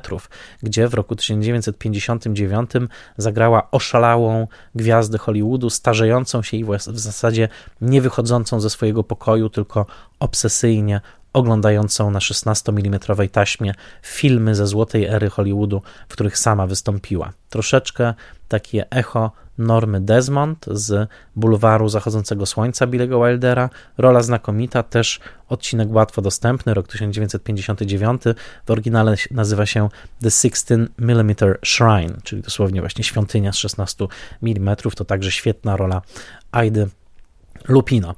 [0.63, 2.71] gdzie w roku 1959
[3.17, 7.49] zagrała oszalałą gwiazdę Hollywoodu, starzejącą się i w zasadzie
[7.82, 9.86] nie wychodzącą ze swojego pokoju, tylko
[10.19, 11.01] obsesyjnie
[11.34, 12.99] oglądającą na 16 mm
[13.32, 17.34] taśmie filmy ze złotej ery Hollywoodu, w których sama wystąpiła.
[17.49, 18.13] Troszeczkę
[18.54, 23.70] takie echo Normy Desmond z Bulwaru Zachodzącego Słońca Billego Wildera.
[23.97, 28.22] Rola znakomita, też odcinek łatwo dostępny, rok 1959.
[28.66, 29.89] W oryginale nazywa się
[30.22, 31.36] The 16 mm
[31.66, 34.06] Shrine, czyli dosłownie właśnie świątynia z 16
[34.43, 34.76] mm.
[34.95, 36.01] To także świetna rola
[36.51, 36.89] Aidy
[37.68, 38.16] Lupino.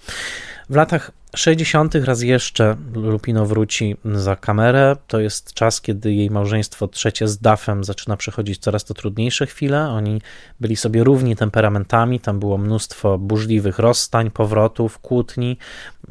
[0.69, 1.95] W latach 60.
[1.95, 4.95] raz jeszcze Lupino wróci za kamerę.
[5.07, 9.89] To jest czas, kiedy jej małżeństwo trzecie z Duffem zaczyna przechodzić coraz to trudniejsze chwile.
[9.89, 10.21] Oni
[10.59, 15.57] byli sobie równi temperamentami, tam było mnóstwo burzliwych rozstań, powrotów, kłótni.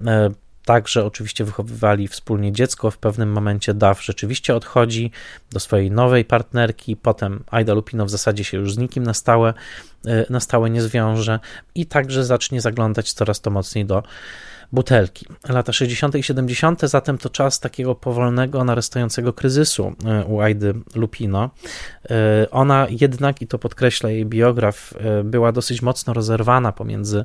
[0.06, 0.30] E,
[0.64, 2.90] także oczywiście wychowywali wspólnie dziecko.
[2.90, 5.10] W pewnym momencie Duff rzeczywiście odchodzi
[5.52, 6.96] do swojej nowej partnerki.
[6.96, 9.54] Potem Aida Lupino w zasadzie się już z nikim na stałe,
[10.06, 11.40] e, na stałe nie zwiąże
[11.74, 14.02] i także zacznie zaglądać coraz to mocniej do
[14.74, 15.26] butelki.
[15.48, 16.14] Lata 60.
[16.14, 16.80] i 70.
[16.80, 21.50] zatem to czas takiego powolnego, narastającego kryzysu e, u Aidy Lupino.
[22.10, 27.24] E, ona jednak, i to podkreśla jej biograf, e, była dosyć mocno rozerwana pomiędzy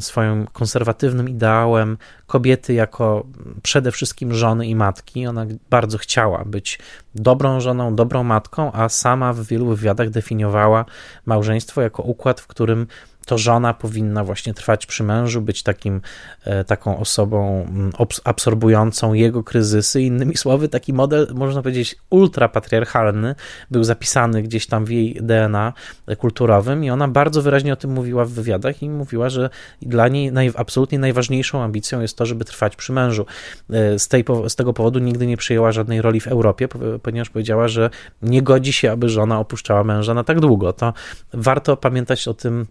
[0.00, 3.26] swoim konserwatywnym ideałem kobiety jako
[3.62, 5.26] przede wszystkim żony i matki.
[5.26, 6.78] Ona bardzo chciała być
[7.14, 10.84] dobrą żoną, dobrą matką, a sama w wielu wywiadach definiowała
[11.26, 12.86] małżeństwo jako układ, w którym
[13.24, 16.00] to żona powinna właśnie trwać przy mężu, być takim,
[16.44, 17.92] e, taką osobą mm,
[18.24, 20.02] absorbującą jego kryzysy.
[20.02, 23.34] Innymi słowy, taki model, można powiedzieć, ultrapatriarchalny
[23.70, 25.72] był zapisany gdzieś tam w jej DNA
[26.18, 29.50] kulturowym i ona bardzo wyraźnie o tym mówiła w wywiadach i mówiła, że
[29.82, 33.26] dla niej naj, absolutnie najważniejszą ambicją jest to, żeby trwać przy mężu.
[33.70, 36.68] E, z, tej, z tego powodu nigdy nie przyjęła żadnej roli w Europie,
[37.02, 37.90] ponieważ powiedziała, że
[38.22, 40.72] nie godzi się, aby żona opuszczała męża na tak długo.
[40.72, 40.92] To
[41.32, 42.66] warto pamiętać o tym,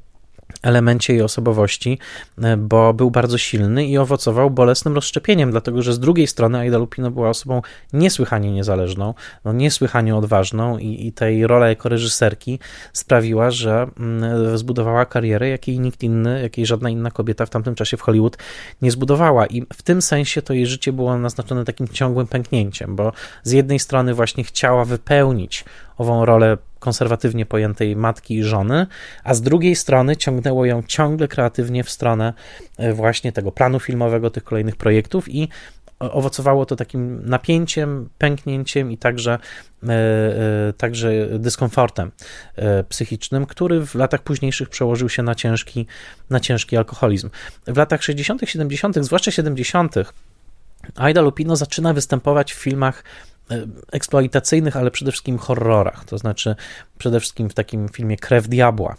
[0.62, 2.00] elemencie jej osobowości,
[2.42, 6.78] e, bo był bardzo silny i owocował bolesnym rozszczepieniem, dlatego że z drugiej strony Aida
[6.78, 7.62] Lupino była osobą
[7.94, 9.14] niesłychanie niezależną,
[9.46, 12.60] no niesłychanie odważną i, i tej rola jako reżyserki
[12.94, 17.98] sprawiła, że mm, zbudowała karierę, jakiej nikt inny, jakiej żadna inna kobieta w tamtym czasie
[17.98, 18.38] w Hollywood
[18.82, 19.46] nie zbudowała.
[19.46, 23.12] I w tym sensie to jej życie było naznaczone takim ciągłym pęknięciem, bo
[23.44, 25.66] z jednej strony właśnie chciała wypełnić
[25.98, 28.88] ową rolę konserwatywnie pojętej matki i żony,
[29.24, 32.34] a z drugiej strony ciągnęło ją ciągle kreatywnie w stronę
[32.78, 35.50] e, właśnie tego planu filmowego, tych kolejnych projektów i
[36.00, 39.40] owocowało to takim napięciem, pęknięciem i także,
[39.84, 42.12] e, e, także dyskomfortem
[42.90, 45.88] psychicznym, który w latach późniejszych przełożył się na ciężki,
[46.30, 47.30] na ciężki alkoholizm.
[47.68, 49.96] W latach 60., 70., zwłaszcza 70.,
[50.96, 53.04] Aida Lupino zaczyna występować w filmach
[53.92, 56.56] eksploitacyjnych, ale przede wszystkim horrorach, to znaczy
[56.98, 58.96] przede wszystkim w takim filmie Krew Diabła.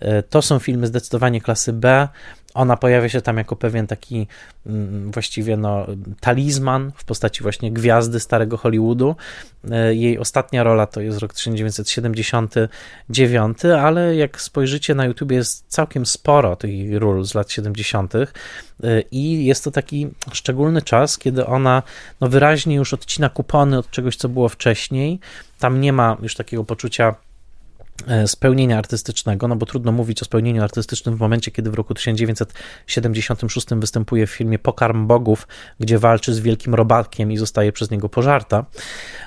[0.00, 2.08] E, to są filmy zdecydowanie klasy B,
[2.56, 4.26] ona pojawia się tam jako pewien taki
[4.66, 5.86] mm, właściwie no,
[6.20, 9.16] talizman w postaci właśnie gwiazdy starego Hollywoodu.
[9.70, 16.06] E, jej ostatnia rola to jest rok 1979, ale jak spojrzycie na YouTube jest całkiem
[16.06, 18.14] sporo tych ról z lat 70.
[18.14, 18.26] E,
[19.10, 21.82] i jest to taki szczególny czas, kiedy ona
[22.20, 25.20] no, wyraźnie już odcina kupony od czegoś, co było wcześniej.
[25.58, 27.14] Tam nie ma już takiego poczucia
[28.26, 33.66] spełnienia artystycznego, no bo trudno mówić o spełnieniu artystycznym w momencie, kiedy w roku 1976
[33.70, 35.48] występuje w filmie Pokarm Bogów,
[35.80, 38.64] gdzie walczy z wielkim robakiem i zostaje przez niego pożarta.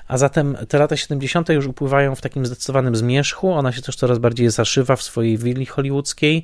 [0.09, 1.49] A zatem te lata 70.
[1.49, 3.51] już upływają w takim zdecydowanym zmierzchu.
[3.51, 6.43] Ona się też coraz bardziej zaszywa w swojej willi hollywoodzkiej.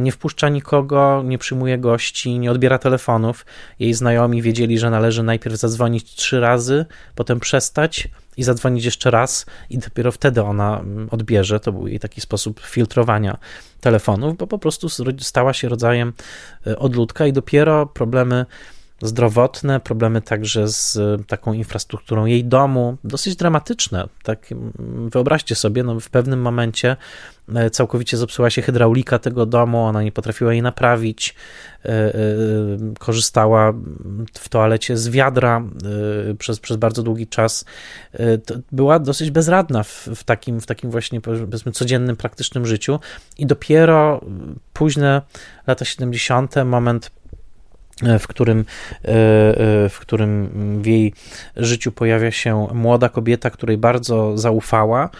[0.00, 3.46] Nie wpuszcza nikogo, nie przyjmuje gości, nie odbiera telefonów.
[3.78, 9.46] Jej znajomi wiedzieli, że należy najpierw zadzwonić trzy razy, potem przestać i zadzwonić jeszcze raz,
[9.70, 11.60] i dopiero wtedy ona mm, odbierze.
[11.60, 13.38] To był jej taki sposób filtrowania
[13.80, 14.88] telefonów, bo po prostu
[15.20, 16.12] stała się rodzajem
[16.66, 18.46] e, odludka, i dopiero problemy
[19.02, 24.08] zdrowotne, problemy także z e, taką infrastrukturą jej domu, dosyć dramatyczne.
[24.22, 24.46] Tak,
[25.12, 26.96] wyobraźcie sobie, no w pewnym momencie
[27.54, 31.34] e, całkowicie zepsuła się hydraulika tego domu, ona nie potrafiła jej naprawić,
[31.84, 32.12] e,
[32.98, 33.72] korzystała
[34.32, 35.62] w toalecie z wiadra
[36.38, 37.64] przez, przez bardzo długi czas.
[38.72, 43.00] Była dosyć bezradna w, w, takim, w takim właśnie powiedzmy codziennym, praktycznym życiu
[43.38, 44.20] i dopiero
[44.72, 45.22] późne
[45.66, 47.10] lata 70., moment
[48.18, 48.64] w którym,
[49.88, 50.48] w którym
[50.82, 51.12] w jej
[51.56, 55.10] życiu pojawia się młoda kobieta, której bardzo zaufała,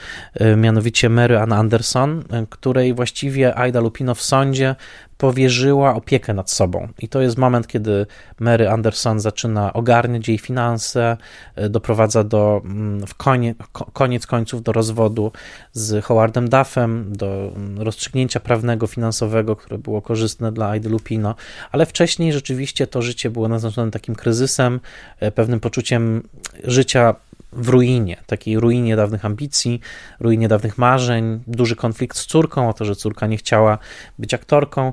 [0.57, 4.75] mianowicie Mary Ann Anderson, której właściwie Aida Lupino w sądzie
[5.19, 6.89] powierzyła opiekę nad sobą.
[6.99, 8.07] I to jest moment, kiedy
[8.41, 11.17] Mary Anderson zaczyna ogarniać jej finanse,
[11.57, 13.55] e, doprowadza do mm, w konie,
[13.93, 15.33] koniec końców do rozwodu
[15.73, 21.35] z Howardem Duffem, do mm, rozstrzygnięcia prawnego, finansowego, które było korzystne dla Aidy Lupino,
[21.73, 24.81] ale wcześniej rzeczywiście to życie było naznaczone takim kryzysem,
[25.21, 26.23] e, pewnym poczuciem
[26.65, 27.15] życia
[27.53, 29.81] w ruinie, takiej ruinie dawnych ambicji,
[30.21, 33.79] ruinie dawnych marzeń, duży konflikt z córką, o to, że córka nie chciała
[34.19, 34.93] być aktorką.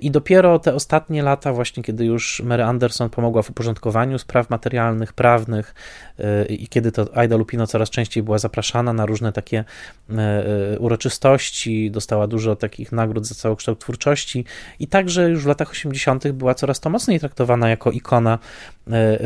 [0.00, 5.12] I dopiero te ostatnie lata, właśnie kiedy już Mary Anderson pomogła w uporządkowaniu spraw materialnych,
[5.12, 5.74] prawnych
[6.20, 9.64] y, i kiedy to Aida Lupino coraz częściej była zapraszana na różne takie
[10.10, 14.44] y, uroczystości, dostała dużo takich nagród za całokształt twórczości
[14.78, 16.32] i także już w latach 80.
[16.32, 18.38] była coraz to mocniej traktowana jako ikona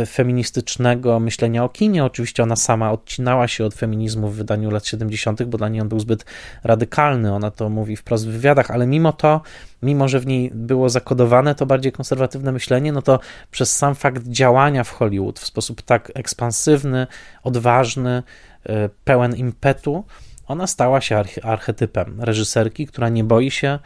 [0.07, 2.05] feministycznego myślenia o kinie.
[2.05, 5.89] Oczywiście ona sama odcinała się od feminizmu w wydaniu lat 70., bo dla niej on
[5.89, 6.25] był zbyt
[6.65, 7.35] radykalny.
[7.35, 9.41] Ona to mówi wprost w wywiadach, ale mimo to
[9.83, 13.21] mimo że w niej było zakodowane to bardziej konserwatywne myślenie, no to
[13.51, 17.07] przez sam fakt działania w Hollywood w sposób tak ekspansywny,
[17.43, 18.23] odważny,
[18.67, 20.05] e, pełen impetu,
[20.47, 23.79] ona stała się archetypem reżyserki, która nie boi się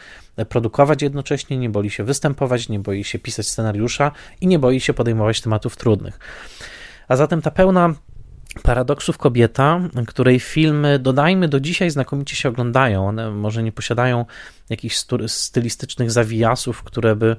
[0.49, 4.95] produkować jednocześnie, nie boi się występować, nie boi się pisać scenariusza i nie boi się
[4.95, 6.19] podejmować tematów trudnych.
[7.09, 7.95] A zatem ta pełna
[8.63, 13.09] paradoksów kobieta, której filmy, dodajmy, do dzisiaj znakomicie się oglądają.
[13.09, 14.25] One może nie posiadają
[14.71, 14.97] jakichś
[15.27, 17.37] stylistycznych zawijasów, które by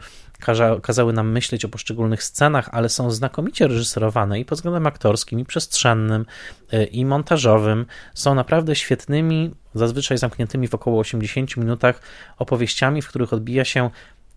[0.81, 5.45] kazały nam myśleć o poszczególnych scenach, ale są znakomicie reżyserowane i pod względem aktorskim, i
[5.45, 6.25] przestrzennym,
[6.73, 7.85] y, i montażowym.
[8.13, 12.01] Są naprawdę świetnymi, zazwyczaj zamkniętymi w około 80 minutach
[12.37, 13.89] opowieściami, w których odbija się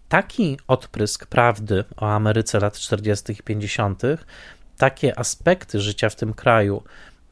[0.08, 3.32] taki odprysk prawdy o Ameryce lat 40.
[3.32, 4.02] i 50.,
[4.80, 6.82] takie aspekty życia w tym kraju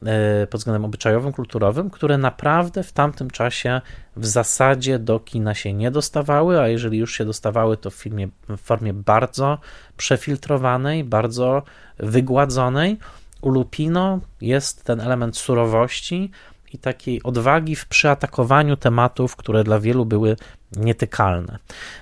[0.05, 3.81] e, pod względem obyczajowym, kulturowym, które naprawdę w tamtym czasie
[4.15, 8.27] w zasadzie do kina się nie dostawały, a jeżeli już się dostawały, to w, filmie,
[8.49, 9.57] w formie bardzo
[9.97, 11.63] przefiltrowanej, bardzo
[11.97, 12.97] wygładzonej.
[13.41, 16.31] U Lupino jest ten element surowości
[16.73, 20.35] i takiej odwagi w przyatakowaniu tematów, które dla wielu były
[20.75, 21.57] nietykalne.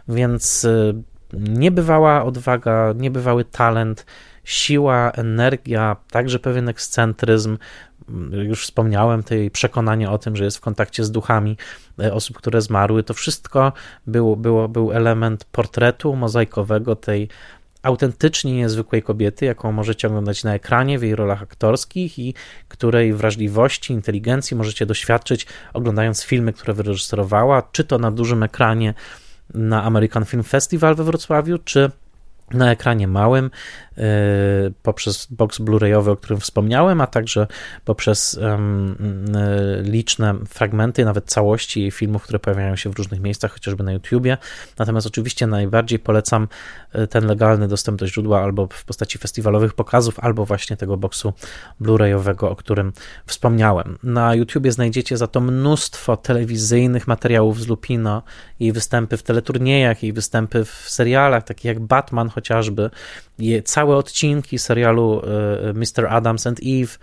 [0.07, 0.93] Więc e,
[1.33, 4.05] niebywała odwaga, niebywały talent,
[4.47, 7.57] siła, energia, także pewien ekscentryzm.
[8.31, 11.57] Już wspomniałem, tej przekonanie o tym, że jest w kontakcie z duchami
[11.99, 13.03] e, osób, które zmarły.
[13.03, 13.73] To wszystko
[14.07, 17.29] było, było, był element portretu mozaikowego tej
[17.83, 22.33] autentycznie niezwykłej kobiety, jaką możecie oglądać na ekranie w jej rolach aktorskich i
[22.67, 28.93] której wrażliwości, inteligencji możecie doświadczyć oglądając filmy, które wyreżyserowała, czy to na dużym ekranie
[29.53, 31.91] na American Film Festival we Wrocławiu, czy
[32.51, 33.51] na ekranie małym
[33.97, 34.01] e,
[34.83, 37.47] poprzez box Blu-rayowy, o którym wspomniałem, a także
[37.85, 38.57] poprzez e,
[39.81, 44.37] liczne fragmenty, nawet całości filmów, które pojawiają się w różnych miejscach, chociażby na YouTubie.
[44.77, 46.47] Natomiast oczywiście najbardziej polecam
[46.91, 51.33] e, ten legalny dostęp do źródła albo w postaci festiwalowych pokazów, albo właśnie tego boxu
[51.81, 52.93] Blu-rayowego, o którym
[53.25, 53.97] wspomniałem.
[54.03, 58.23] Na YouTubie znajdziecie za to mnóstwo telewizyjnych materiałów z Lupino,
[58.59, 62.89] jej występy w teleturniejach, jej występy w serialach, takich jak Batman chociażby,
[63.63, 66.05] całe odcinki serialu e, Mr.
[66.09, 66.97] Adams and Eve.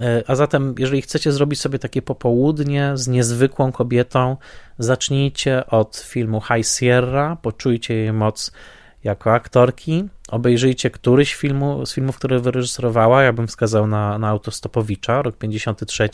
[0.00, 4.36] E, a zatem, jeżeli chcecie zrobić sobie takie popołudnie z niezwykłą kobietą,
[4.78, 8.52] zacznijcie od filmu High Sierra, poczujcie jej moc
[9.04, 10.04] jako aktorki.
[10.28, 13.22] Obejrzyjcie któryś filmu, z filmów, które wyreżyserowała.
[13.22, 16.08] Ja bym wskazał na, na Autostopowicza, rok 53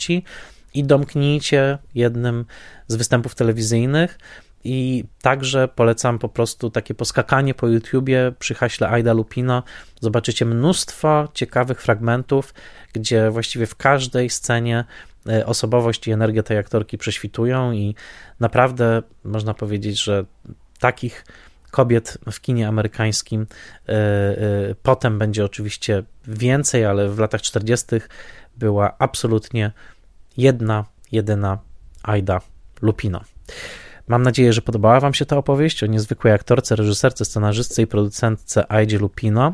[0.73, 2.45] i domknijcie jednym
[2.87, 4.19] z występów telewizyjnych
[4.63, 9.63] i także polecam po prostu takie poskakanie po YouTubie przy haśle Aida Lupino.
[10.01, 12.53] Zobaczycie mnóstwo ciekawych fragmentów,
[12.93, 14.85] gdzie właściwie w każdej scenie
[15.29, 17.95] e, osobowość i energia tej aktorki prześwitują i
[18.39, 20.25] naprawdę można powiedzieć, że
[20.79, 21.25] takich
[21.71, 23.47] kobiet w kinie amerykańskim
[23.87, 27.85] e, e, potem będzie oczywiście więcej, ale w latach 40.
[28.57, 29.71] była absolutnie
[30.37, 31.57] jedna, jedyna
[32.03, 32.41] Aida
[32.81, 33.21] Lupino.
[34.07, 38.71] Mam nadzieję, że podobała Wam się ta opowieść o niezwykłej aktorce, reżyserce, scenarzystce i producentce
[38.71, 39.53] Aidzie Lupino,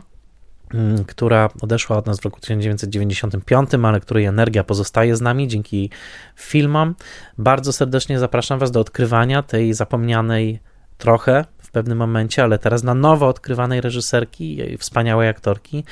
[0.74, 5.90] mm, która odeszła od nas w roku 1995, ale której energia pozostaje z nami dzięki
[6.36, 6.96] filmom.
[7.38, 10.60] Bardzo serdecznie zapraszam Was do odkrywania tej zapomnianej
[10.98, 15.84] trochę w pewnym momencie, ale teraz na nowo odkrywanej reżyserki, wspaniałej aktorki.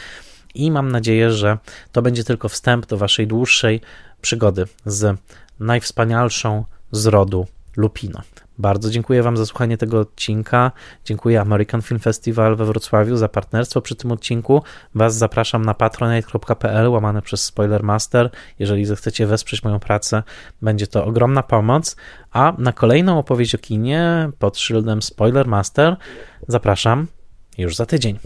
[0.55, 1.57] I mam nadzieję, że
[1.91, 3.81] to będzie tylko wstęp do Waszej dłuższej
[4.21, 5.17] przygody z
[5.59, 7.47] najwspanialszą z rodu
[7.77, 8.21] Lupino.
[8.57, 10.71] Bardzo dziękuję Wam za słuchanie tego odcinka.
[11.05, 14.63] Dziękuję American Film Festival we Wrocławiu za partnerstwo przy tym odcinku.
[14.95, 18.29] Was zapraszam na patronite.pl łamane przez Spoilermaster.
[18.59, 20.23] Jeżeli zechcecie wesprzeć moją pracę,
[20.61, 21.95] będzie to ogromna pomoc.
[22.31, 25.95] A na kolejną opowieść o kinie pod szyldem Spoilermaster
[26.47, 27.07] zapraszam
[27.57, 28.19] już za tydzień.